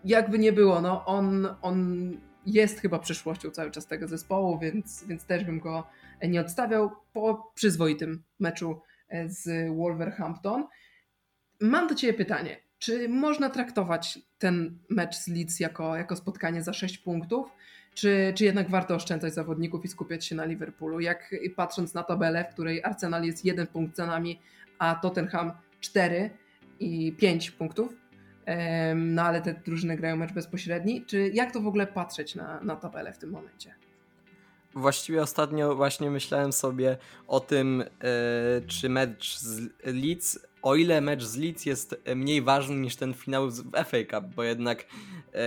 jakby 0.04 0.38
nie 0.38 0.52
było, 0.52 0.80
no 0.80 1.04
on, 1.04 1.48
on 1.62 2.10
jest 2.46 2.80
chyba 2.80 2.98
przyszłością 2.98 3.50
cały 3.50 3.70
czas 3.70 3.86
tego 3.86 4.08
zespołu, 4.08 4.58
więc, 4.58 5.04
więc 5.04 5.24
też 5.24 5.44
bym 5.44 5.60
go 5.60 5.86
nie 6.28 6.40
odstawiał 6.40 6.90
po 7.12 7.52
przyzwoitym 7.54 8.22
meczu 8.40 8.80
z 9.26 9.68
Wolverhampton. 9.76 10.66
Mam 11.60 11.88
do 11.88 11.94
Ciebie 11.94 12.14
pytanie. 12.14 12.56
Czy 12.78 13.08
można 13.08 13.50
traktować 13.50 14.18
ten 14.38 14.78
mecz 14.90 15.16
z 15.16 15.28
Leeds 15.28 15.60
jako, 15.60 15.96
jako 15.96 16.16
spotkanie 16.16 16.62
za 16.62 16.72
6 16.72 16.98
punktów? 16.98 17.48
Czy, 17.94 18.32
czy 18.36 18.44
jednak 18.44 18.70
warto 18.70 18.94
oszczędzać 18.94 19.34
zawodników 19.34 19.84
i 19.84 19.88
skupiać 19.88 20.24
się 20.24 20.34
na 20.34 20.44
Liverpoolu? 20.44 21.00
Jak 21.00 21.34
patrząc 21.56 21.94
na 21.94 22.02
tabelę, 22.02 22.44
w 22.44 22.54
której 22.54 22.84
Arsenal 22.84 23.24
jest 23.24 23.44
jeden 23.44 23.66
punkt 23.66 23.96
za 23.96 24.06
nami, 24.06 24.40
a 24.78 24.94
Tottenham 24.94 25.52
4 25.80 26.30
i 26.80 27.12
5 27.12 27.50
punktów, 27.50 28.01
no 28.96 29.22
ale 29.22 29.42
te 29.42 29.54
drużyny 29.54 29.96
grają 29.96 30.16
mecz 30.16 30.32
bezpośredni. 30.32 31.04
Czy 31.06 31.30
jak 31.34 31.52
to 31.52 31.60
w 31.60 31.66
ogóle 31.66 31.86
patrzeć 31.86 32.34
na, 32.34 32.60
na 32.60 32.76
tabelę 32.76 33.12
w 33.12 33.18
tym 33.18 33.30
momencie? 33.30 33.74
Właściwie 34.74 35.22
ostatnio 35.22 35.74
właśnie 35.74 36.10
myślałem 36.10 36.52
sobie 36.52 36.96
o 37.28 37.40
tym, 37.40 37.78
yy, 37.78 38.66
czy 38.66 38.88
mecz 38.88 39.38
z 39.38 39.70
Leeds, 39.84 40.38
o 40.62 40.74
ile 40.74 41.00
mecz 41.00 41.24
z 41.24 41.36
Leeds 41.36 41.66
jest 41.66 41.96
mniej 42.16 42.42
ważny 42.42 42.76
niż 42.76 42.96
ten 42.96 43.14
finał 43.14 43.50
w 43.50 43.70
FA 43.72 43.96
Cup, 44.10 44.34
bo 44.34 44.42
jednak, 44.42 44.86
yy, 45.34 45.40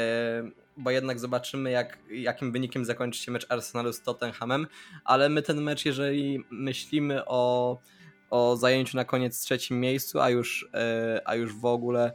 bo 0.77 0.91
jednak 0.91 1.19
zobaczymy, 1.19 1.71
jak, 1.71 1.97
jakim 2.09 2.51
wynikiem 2.51 2.85
zakończy 2.85 3.23
się 3.23 3.31
mecz 3.31 3.45
Arsenalu 3.49 3.93
z 3.93 4.01
Tottenhamem, 4.01 4.67
ale 5.05 5.29
my 5.29 5.41
ten 5.41 5.61
mecz, 5.61 5.85
jeżeli 5.85 6.43
myślimy 6.49 7.25
o, 7.25 7.77
o 8.29 8.55
zajęciu 8.57 8.97
na 8.97 9.05
koniec 9.05 9.39
trzecim 9.39 9.79
miejscu, 9.79 10.19
a 10.19 10.29
już, 10.29 10.69
yy, 10.73 11.25
a 11.25 11.35
już 11.35 11.55
w 11.55 11.65
ogóle 11.65 12.13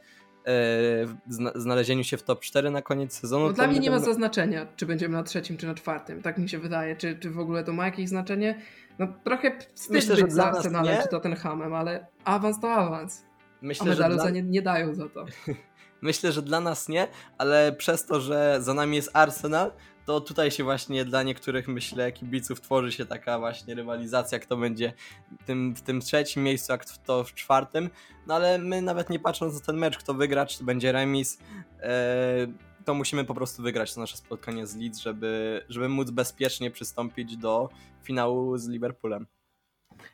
znalezieniu 1.55 2.05
się 2.05 2.17
w 2.17 2.23
top 2.23 2.41
4 2.41 2.71
na 2.71 2.83
koniec 2.83 3.13
sezonu. 3.13 3.47
No 3.47 3.53
dla 3.53 3.67
mnie 3.67 3.79
nie 3.79 3.91
ma 3.91 3.99
zaznaczenia, 3.99 4.67
czy 4.77 4.87
będziemy 4.87 5.17
na 5.17 5.23
trzecim, 5.23 5.57
czy 5.57 5.67
na 5.67 5.75
czwartym. 5.75 6.23
Tak 6.23 6.39
mi 6.39 6.49
się 6.49 6.59
wydaje. 6.59 6.97
Czy, 6.97 7.19
czy 7.19 7.31
w 7.31 7.39
ogóle 7.39 7.65
to 7.65 7.73
ma 7.73 7.85
jakieś 7.85 8.09
znaczenie? 8.09 8.61
No 8.99 9.07
trochę 9.25 9.59
wstyd 9.75 9.91
Myślę, 9.91 10.15
być 10.15 10.25
że 10.25 10.31
za 10.31 10.45
Arsenalem, 10.45 11.03
czy 11.03 11.09
Tottenhamem, 11.09 11.75
ale 11.75 12.07
awans 12.25 12.61
to 12.61 12.73
awans. 12.73 13.25
Myślę, 13.63 13.87
A 13.87 13.89
medalu 13.89 14.15
że 14.15 14.21
dla... 14.21 14.31
nie, 14.31 14.43
nie 14.43 14.63
dają 14.63 14.95
za 14.95 15.09
to. 15.09 15.27
Myślę, 16.03 16.33
że 16.33 16.43
dla 16.43 16.61
nas 16.61 16.89
nie, 16.89 17.09
ale 17.39 17.73
przez 17.73 18.07
to, 18.07 18.21
że 18.21 18.59
za 18.61 18.75
nami 18.75 18.97
jest 18.97 19.11
Arsenal, 19.13 19.73
to 20.07 20.21
tutaj 20.21 20.51
się 20.51 20.65
właśnie 20.65 21.05
dla 21.05 21.23
niektórych, 21.23 21.69
myślę, 21.69 22.13
kibiców 22.13 22.61
tworzy 22.61 22.93
się 22.93 23.07
taka 23.07 23.39
właśnie 23.39 23.75
rywalizacja, 23.75 24.39
kto 24.39 24.57
będzie 24.57 24.93
w 25.41 25.45
tym, 25.45 25.75
w 25.75 25.83
tym 25.83 26.01
trzecim 26.01 26.43
miejscu, 26.43 26.73
jak 26.73 26.85
to 26.99 27.25
w 27.25 27.35
czwartym. 27.35 27.91
No 28.27 28.35
ale 28.35 28.59
my 28.59 28.83
nawet 28.83 29.11
nie 29.11 29.19
patrząc 29.19 29.55
na 29.55 29.61
ten 29.61 29.77
mecz, 29.77 29.99
kto 29.99 30.15
wygra, 30.15 30.47
czy 30.47 30.59
to 30.59 30.65
będzie 30.65 30.93
remis, 30.93 31.39
e, 31.81 32.47
to 32.85 32.95
musimy 32.95 33.25
po 33.25 33.35
prostu 33.35 33.63
wygrać 33.63 33.95
to 33.95 34.01
nasze 34.01 34.17
spotkanie 34.17 34.67
z 34.67 34.77
Leeds, 34.77 34.99
żeby, 34.99 35.65
żeby 35.69 35.89
móc 35.89 36.11
bezpiecznie 36.11 36.71
przystąpić 36.71 37.37
do 37.37 37.69
finału 38.03 38.59
z 38.59 38.69
Liverpoolem. 38.69 39.27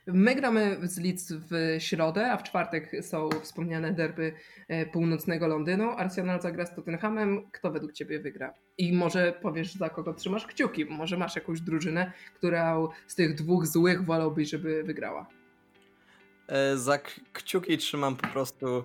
My 0.07 0.35
gramy 0.35 0.77
z 0.83 0.99
Leeds 0.99 1.33
w 1.33 1.77
środę, 1.79 2.33
a 2.33 2.37
w 2.37 2.43
czwartek 2.43 2.91
są 3.01 3.29
wspomniane 3.43 3.93
derby 3.93 4.33
e, 4.69 4.87
północnego 4.87 5.47
Londynu. 5.47 5.91
Arsenal 5.91 6.43
zagra 6.43 6.67
z 6.67 6.75
Tottenhamem. 6.75 7.51
Kto 7.51 7.71
według 7.71 7.93
Ciebie 7.93 8.21
wygra? 8.21 8.55
I 8.79 8.93
może 8.93 9.33
powiesz, 9.43 9.75
za 9.75 9.91
kogo 9.91 10.15
trzymasz 10.15 10.47
kciuki. 10.47 10.85
Może 10.85 11.17
masz 11.17 11.37
jakąś 11.37 11.61
drużynę, 11.61 12.13
która 12.35 12.77
z 13.07 13.15
tych 13.15 13.35
dwóch 13.35 13.67
złych 13.67 14.05
wolałbyś, 14.05 14.51
żeby 14.51 14.83
wygrała. 14.83 15.27
E, 16.49 16.77
za 16.77 16.99
kciuki 17.33 17.79
trzymam 17.79 18.17
po 18.17 18.27
prostu... 18.27 18.85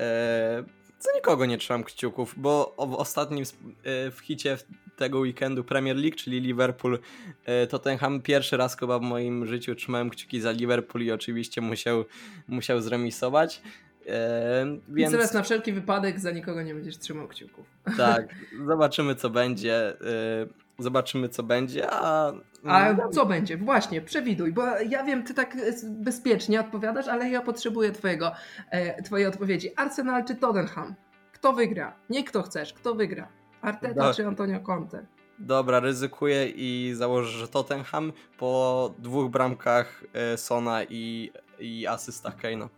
E, 0.00 0.64
za 0.98 1.12
nikogo 1.14 1.46
nie 1.46 1.58
trzymam 1.58 1.84
kciuków, 1.84 2.34
bo 2.36 2.74
w 2.78 2.94
ostatnim 2.94 3.44
e, 3.84 4.10
w 4.10 4.20
hicie 4.20 4.58
tego 4.96 5.18
weekendu 5.18 5.64
Premier 5.64 5.96
League, 5.96 6.16
czyli 6.16 6.40
Liverpool 6.40 6.98
e, 7.44 7.66
Tottenham. 7.66 8.22
Pierwszy 8.22 8.56
raz 8.56 8.76
chyba 8.76 8.98
w 8.98 9.02
moim 9.02 9.46
życiu 9.46 9.74
trzymałem 9.74 10.10
kciuki 10.10 10.40
za 10.40 10.50
Liverpool 10.50 11.04
i 11.04 11.12
oczywiście 11.12 11.60
musiał, 11.60 12.04
musiał 12.48 12.80
zremisować. 12.80 13.62
E, 14.06 14.66
więc... 14.88 15.12
I 15.12 15.16
teraz 15.16 15.34
na 15.34 15.42
wszelki 15.42 15.72
wypadek 15.72 16.20
za 16.20 16.30
nikogo 16.30 16.62
nie 16.62 16.74
będziesz 16.74 16.98
trzymał 16.98 17.28
kciuków. 17.28 17.66
Tak, 17.96 18.34
zobaczymy 18.66 19.14
co 19.14 19.30
będzie. 19.30 20.00
E, 20.00 20.46
zobaczymy 20.78 21.28
co 21.28 21.42
będzie, 21.42 21.90
a... 21.90 22.32
A 22.66 23.08
co 23.08 23.26
będzie? 23.26 23.56
Właśnie, 23.56 24.00
przewiduj, 24.00 24.52
bo 24.52 24.66
ja 24.78 25.04
wiem, 25.04 25.22
ty 25.22 25.34
tak 25.34 25.56
bezpiecznie 25.84 26.60
odpowiadasz, 26.60 27.08
ale 27.08 27.30
ja 27.30 27.40
potrzebuję 27.40 27.92
twojego, 27.92 28.32
e, 28.70 29.02
twojej 29.02 29.26
odpowiedzi. 29.26 29.70
Arsenal 29.76 30.24
czy 30.24 30.34
Tottenham? 30.34 30.94
Kto 31.32 31.52
wygra? 31.52 31.96
Nie 32.10 32.24
kto 32.24 32.42
chcesz, 32.42 32.72
kto 32.72 32.94
wygra? 32.94 33.28
Arteta 33.64 34.08
Do... 34.08 34.14
czy 34.14 34.26
Antonio 34.26 34.60
Conte? 34.60 35.06
Dobra, 35.38 35.80
ryzykuję 35.80 36.48
i 36.48 36.92
założę, 36.94 37.38
że 37.38 37.48
Tottenham 37.48 38.12
po 38.38 38.94
dwóch 38.98 39.30
bramkach 39.30 40.04
e, 40.12 40.36
Sona 40.36 40.84
i, 40.84 41.32
i 41.60 41.86
asystach 41.86 42.36
Kane'a. 42.36 42.68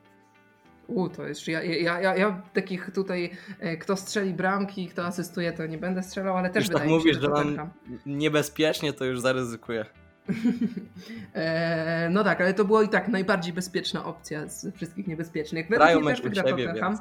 U, 0.87 1.09
to 1.09 1.27
jest. 1.27 1.49
Ja, 1.49 1.62
ja, 1.62 2.01
ja, 2.01 2.16
ja 2.16 2.42
takich 2.53 2.90
tutaj, 2.94 3.31
e, 3.61 3.77
kto 3.77 3.96
strzeli 3.96 4.35
bramki, 4.35 4.88
kto 4.88 5.05
asystuje, 5.05 5.53
to 5.53 5.66
nie 5.66 5.79
będę 5.79 6.03
strzelał, 6.03 6.37
ale 6.37 6.51
też 6.51 6.64
już 6.64 6.75
tak 6.75 6.88
mówisz, 6.88 7.16
się, 7.16 7.22
że 7.22 7.29
mam 7.29 7.70
niebezpiecznie, 8.07 8.92
to 8.92 9.05
już 9.05 9.20
zaryzykuję. 9.20 9.85
e, 11.35 12.09
no 12.11 12.25
tak, 12.25 12.40
ale 12.40 12.55
to 12.55 12.64
było 12.64 12.83
i 12.83 12.88
tak 12.88 13.09
najbardziej 13.09 13.53
bezpieczna 13.53 14.05
opcja 14.05 14.49
z 14.49 14.77
wszystkich 14.77 15.07
niebezpiecznych. 15.07 15.68
Grają 15.68 16.01
mecz 16.01 16.20
u 16.20 16.35
siebie, 16.35 16.75
więc... 16.75 17.01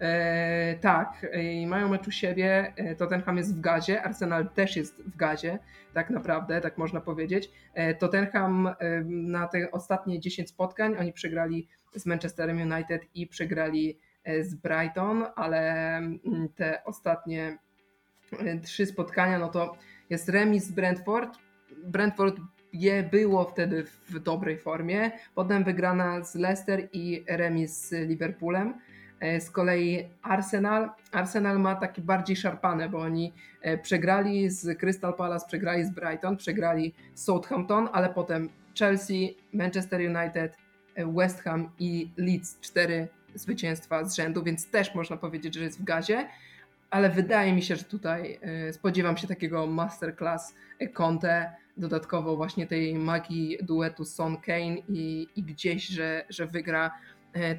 E, 0.00 0.78
tak, 0.80 1.26
i 1.42 1.66
mają 1.66 1.88
mecz 1.88 2.08
u 2.08 2.10
siebie. 2.10 2.72
E, 2.76 2.94
Tottenham 2.94 3.36
jest 3.36 3.56
w 3.56 3.60
gazie, 3.60 4.02
Arsenal 4.02 4.48
też 4.48 4.76
jest 4.76 5.02
w 5.02 5.16
gazie, 5.16 5.58
tak 5.94 6.10
naprawdę, 6.10 6.60
tak 6.60 6.78
można 6.78 7.00
powiedzieć. 7.00 7.50
E, 7.74 7.94
Tottenham 7.94 8.66
e, 8.66 8.74
na 9.06 9.48
te 9.48 9.70
ostatnie 9.70 10.20
10 10.20 10.48
spotkań 10.48 10.96
oni 10.98 11.12
przegrali 11.12 11.68
z 11.94 12.06
Manchesterem 12.06 12.72
United 12.72 13.02
i 13.14 13.26
przegrali 13.26 13.98
e, 14.24 14.44
z 14.44 14.54
Brighton, 14.54 15.24
ale 15.36 15.96
mm, 15.96 16.48
te 16.56 16.84
ostatnie 16.84 17.58
e, 18.38 18.60
trzy 18.60 18.86
spotkania, 18.86 19.38
no 19.38 19.48
to 19.48 19.76
jest 20.10 20.28
remis 20.28 20.64
z 20.64 20.72
Brentford. 20.72 21.38
Brentford 21.84 22.36
je 22.72 23.02
było 23.02 23.44
wtedy 23.44 23.84
w 23.84 24.18
dobrej 24.18 24.58
formie, 24.58 25.10
potem 25.34 25.64
wygrana 25.64 26.24
z 26.24 26.34
Leicester 26.34 26.88
i 26.92 27.24
remis 27.28 27.88
z 27.88 28.08
Liverpoolem. 28.08 28.74
E, 29.20 29.40
z 29.40 29.50
kolei 29.50 30.08
Arsenal, 30.22 30.90
Arsenal 31.12 31.58
ma 31.58 31.74
takie 31.74 32.02
bardziej 32.02 32.36
szarpane, 32.36 32.88
bo 32.88 32.98
oni 32.98 33.32
e, 33.62 33.78
przegrali 33.78 34.50
z 34.50 34.78
Crystal 34.78 35.14
Palace, 35.14 35.46
przegrali 35.46 35.84
z 35.84 35.90
Brighton, 35.90 36.36
przegrali 36.36 36.94
z 37.14 37.24
Southampton, 37.24 37.88
ale 37.92 38.08
potem 38.08 38.48
Chelsea, 38.78 39.36
Manchester 39.52 40.00
United, 40.00 40.56
e, 40.94 41.06
West 41.06 41.40
Ham 41.40 41.70
i 41.78 42.10
Leeds. 42.16 42.60
Cztery 42.60 43.08
zwycięstwa 43.34 44.04
z 44.04 44.14
rzędu, 44.14 44.42
więc 44.42 44.70
też 44.70 44.94
można 44.94 45.16
powiedzieć, 45.16 45.54
że 45.54 45.64
jest 45.64 45.80
w 45.80 45.84
gazie, 45.84 46.28
ale 46.90 47.10
wydaje 47.10 47.52
mi 47.52 47.62
się, 47.62 47.76
że 47.76 47.84
tutaj 47.84 48.40
spodziewam 48.72 49.16
się 49.16 49.26
takiego 49.26 49.66
masterclass 49.66 50.54
Conte, 50.92 51.52
dodatkowo 51.76 52.36
właśnie 52.36 52.66
tej 52.66 52.94
magii 52.94 53.58
duetu 53.62 54.04
Son 54.04 54.36
Kane 54.36 54.76
i, 54.88 55.28
i 55.36 55.42
gdzieś, 55.42 55.86
że, 55.86 56.24
że 56.28 56.46
wygra 56.46 56.90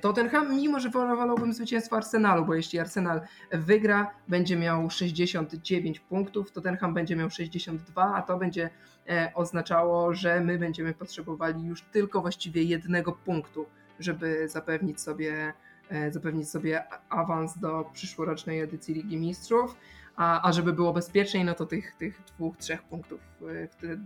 Tottenham, 0.01 0.55
mimo 0.55 0.79
że 0.79 0.89
wolałbym 0.89 1.53
zwycięstwo 1.53 1.95
Arsenalu, 1.95 2.45
bo 2.45 2.55
jeśli 2.55 2.79
Arsenal 2.79 3.21
wygra, 3.51 4.11
będzie 4.27 4.55
miał 4.55 4.89
69 4.89 5.99
punktów, 5.99 6.51
Tottenham 6.51 6.93
będzie 6.93 7.15
miał 7.15 7.29
62, 7.29 8.15
a 8.15 8.21
to 8.21 8.37
będzie 8.37 8.69
e, 9.09 9.31
oznaczało, 9.35 10.13
że 10.13 10.41
my 10.41 10.57
będziemy 10.57 10.93
potrzebowali 10.93 11.65
już 11.65 11.81
tylko 11.81 12.21
właściwie 12.21 12.63
jednego 12.63 13.11
punktu, 13.11 13.65
żeby 13.99 14.49
zapewnić 14.49 15.01
sobie, 15.01 15.53
e, 15.89 16.11
zapewnić 16.11 16.49
sobie 16.49 16.83
awans 17.09 17.57
do 17.57 17.89
przyszłorocznej 17.93 18.59
edycji 18.59 18.93
Ligi 18.93 19.17
Mistrzów. 19.17 19.75
A, 20.15 20.47
a 20.49 20.51
żeby 20.51 20.73
było 20.73 20.93
bezpieczniej, 20.93 21.45
no 21.45 21.53
to 21.53 21.65
tych, 21.65 21.95
tych 21.95 22.21
dwóch, 22.23 22.57
trzech 22.57 22.83
punktów, 22.83 23.19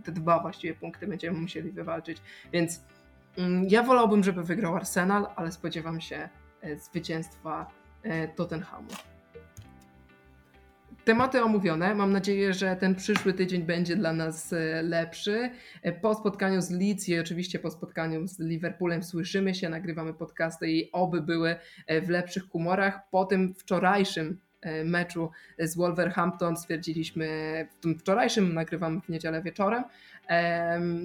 te, 0.04 0.12
dwa 0.12 0.40
właściwie 0.40 0.74
punkty 0.74 1.06
będziemy 1.06 1.38
musieli 1.38 1.70
wywalczyć. 1.70 2.22
Więc 2.52 2.80
ja 3.68 3.82
wolałbym, 3.82 4.24
żeby 4.24 4.42
wygrał 4.42 4.76
Arsenal, 4.76 5.26
ale 5.36 5.52
spodziewam 5.52 6.00
się 6.00 6.28
e, 6.60 6.76
zwycięstwa 6.76 7.70
e, 8.02 8.28
Tottenhamu. 8.28 8.88
Tematy 11.04 11.42
omówione. 11.42 11.94
Mam 11.94 12.12
nadzieję, 12.12 12.54
że 12.54 12.76
ten 12.76 12.94
przyszły 12.94 13.32
tydzień 13.32 13.62
będzie 13.62 13.96
dla 13.96 14.12
nas 14.12 14.52
e, 14.52 14.82
lepszy. 14.82 15.50
Po 16.02 16.14
spotkaniu 16.14 16.60
z 16.62 16.70
Leeds 16.70 17.08
i 17.08 17.18
oczywiście 17.18 17.58
po 17.58 17.70
spotkaniu 17.70 18.28
z 18.28 18.38
Liverpoolem 18.38 19.02
słyszymy 19.02 19.54
się, 19.54 19.68
nagrywamy 19.68 20.14
podcasty 20.14 20.70
i 20.70 20.92
oby 20.92 21.22
były 21.22 21.56
w 22.02 22.08
lepszych 22.08 22.42
humorach. 22.48 23.00
Po 23.10 23.24
tym 23.24 23.54
wczorajszym 23.54 24.40
meczu 24.84 25.30
z 25.58 25.76
Wolverhampton 25.76 26.56
stwierdziliśmy, 26.56 27.28
w 27.70 27.80
tym 27.80 27.98
wczorajszym 27.98 28.54
nagrywamy 28.54 29.00
w 29.00 29.08
niedzielę 29.08 29.42
wieczorem, 29.42 29.84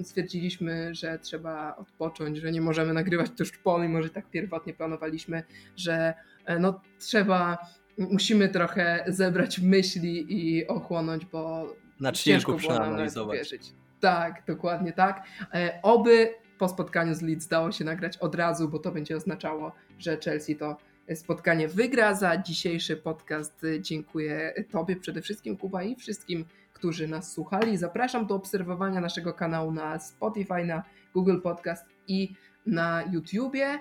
stwierdziliśmy, 0.02 0.94
że 0.94 1.18
trzeba 1.18 1.76
odpocząć, 1.76 2.38
że 2.38 2.52
nie 2.52 2.60
możemy 2.60 2.92
nagrywać 2.92 3.30
tuż 3.38 3.58
po, 3.58 3.78
mimo 3.78 4.02
że 4.02 4.10
tak 4.10 4.30
pierwotnie 4.30 4.74
planowaliśmy, 4.74 5.42
że 5.76 6.14
e, 6.44 6.58
no, 6.58 6.80
trzeba 6.98 7.58
musimy 7.98 8.48
trochę 8.48 9.04
zebrać 9.06 9.58
myśli 9.58 10.26
i 10.28 10.66
ochłonąć, 10.66 11.26
bo 11.26 11.74
Na 12.00 12.12
ciężko 12.12 12.52
było 12.52 12.74
nam 12.74 12.96
uwierzyć. 13.28 13.72
Tak, 14.00 14.42
dokładnie 14.46 14.92
tak. 14.92 15.26
E, 15.54 15.80
Oby 15.82 16.34
po 16.58 16.68
spotkaniu 16.68 17.14
z 17.14 17.22
Leeds 17.22 17.48
dało 17.48 17.72
się 17.72 17.84
nagrać 17.84 18.18
od 18.18 18.34
razu, 18.34 18.68
bo 18.68 18.78
to 18.78 18.92
będzie 18.92 19.16
oznaczało, 19.16 19.72
że 19.98 20.16
Chelsea 20.16 20.56
to 20.56 20.76
spotkanie 21.14 21.68
wygra. 21.68 22.14
Za 22.14 22.36
dzisiejszy 22.36 22.96
podcast 22.96 23.62
dziękuję 23.80 24.54
Tobie 24.70 24.96
przede 24.96 25.22
wszystkim, 25.22 25.56
Kuba, 25.56 25.82
i 25.82 25.96
wszystkim, 25.96 26.44
którzy 26.72 27.08
nas 27.08 27.32
słuchali. 27.32 27.76
Zapraszam 27.76 28.26
do 28.26 28.34
obserwowania 28.34 29.00
naszego 29.00 29.34
kanału 29.34 29.72
na 29.72 29.98
Spotify, 29.98 30.64
na 30.64 30.82
Google 31.14 31.40
Podcast 31.40 31.86
i 32.08 32.34
na 32.66 33.02
YouTubie 33.12 33.78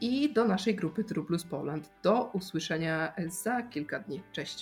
i 0.00 0.32
do 0.32 0.44
naszej 0.44 0.74
grupy 0.74 1.04
True 1.04 1.24
Plus 1.24 1.44
Poland. 1.44 1.90
Do 2.02 2.24
usłyszenia 2.24 3.12
za 3.28 3.62
kilka 3.62 3.98
dni. 3.98 4.22
Cześć. 4.32 4.58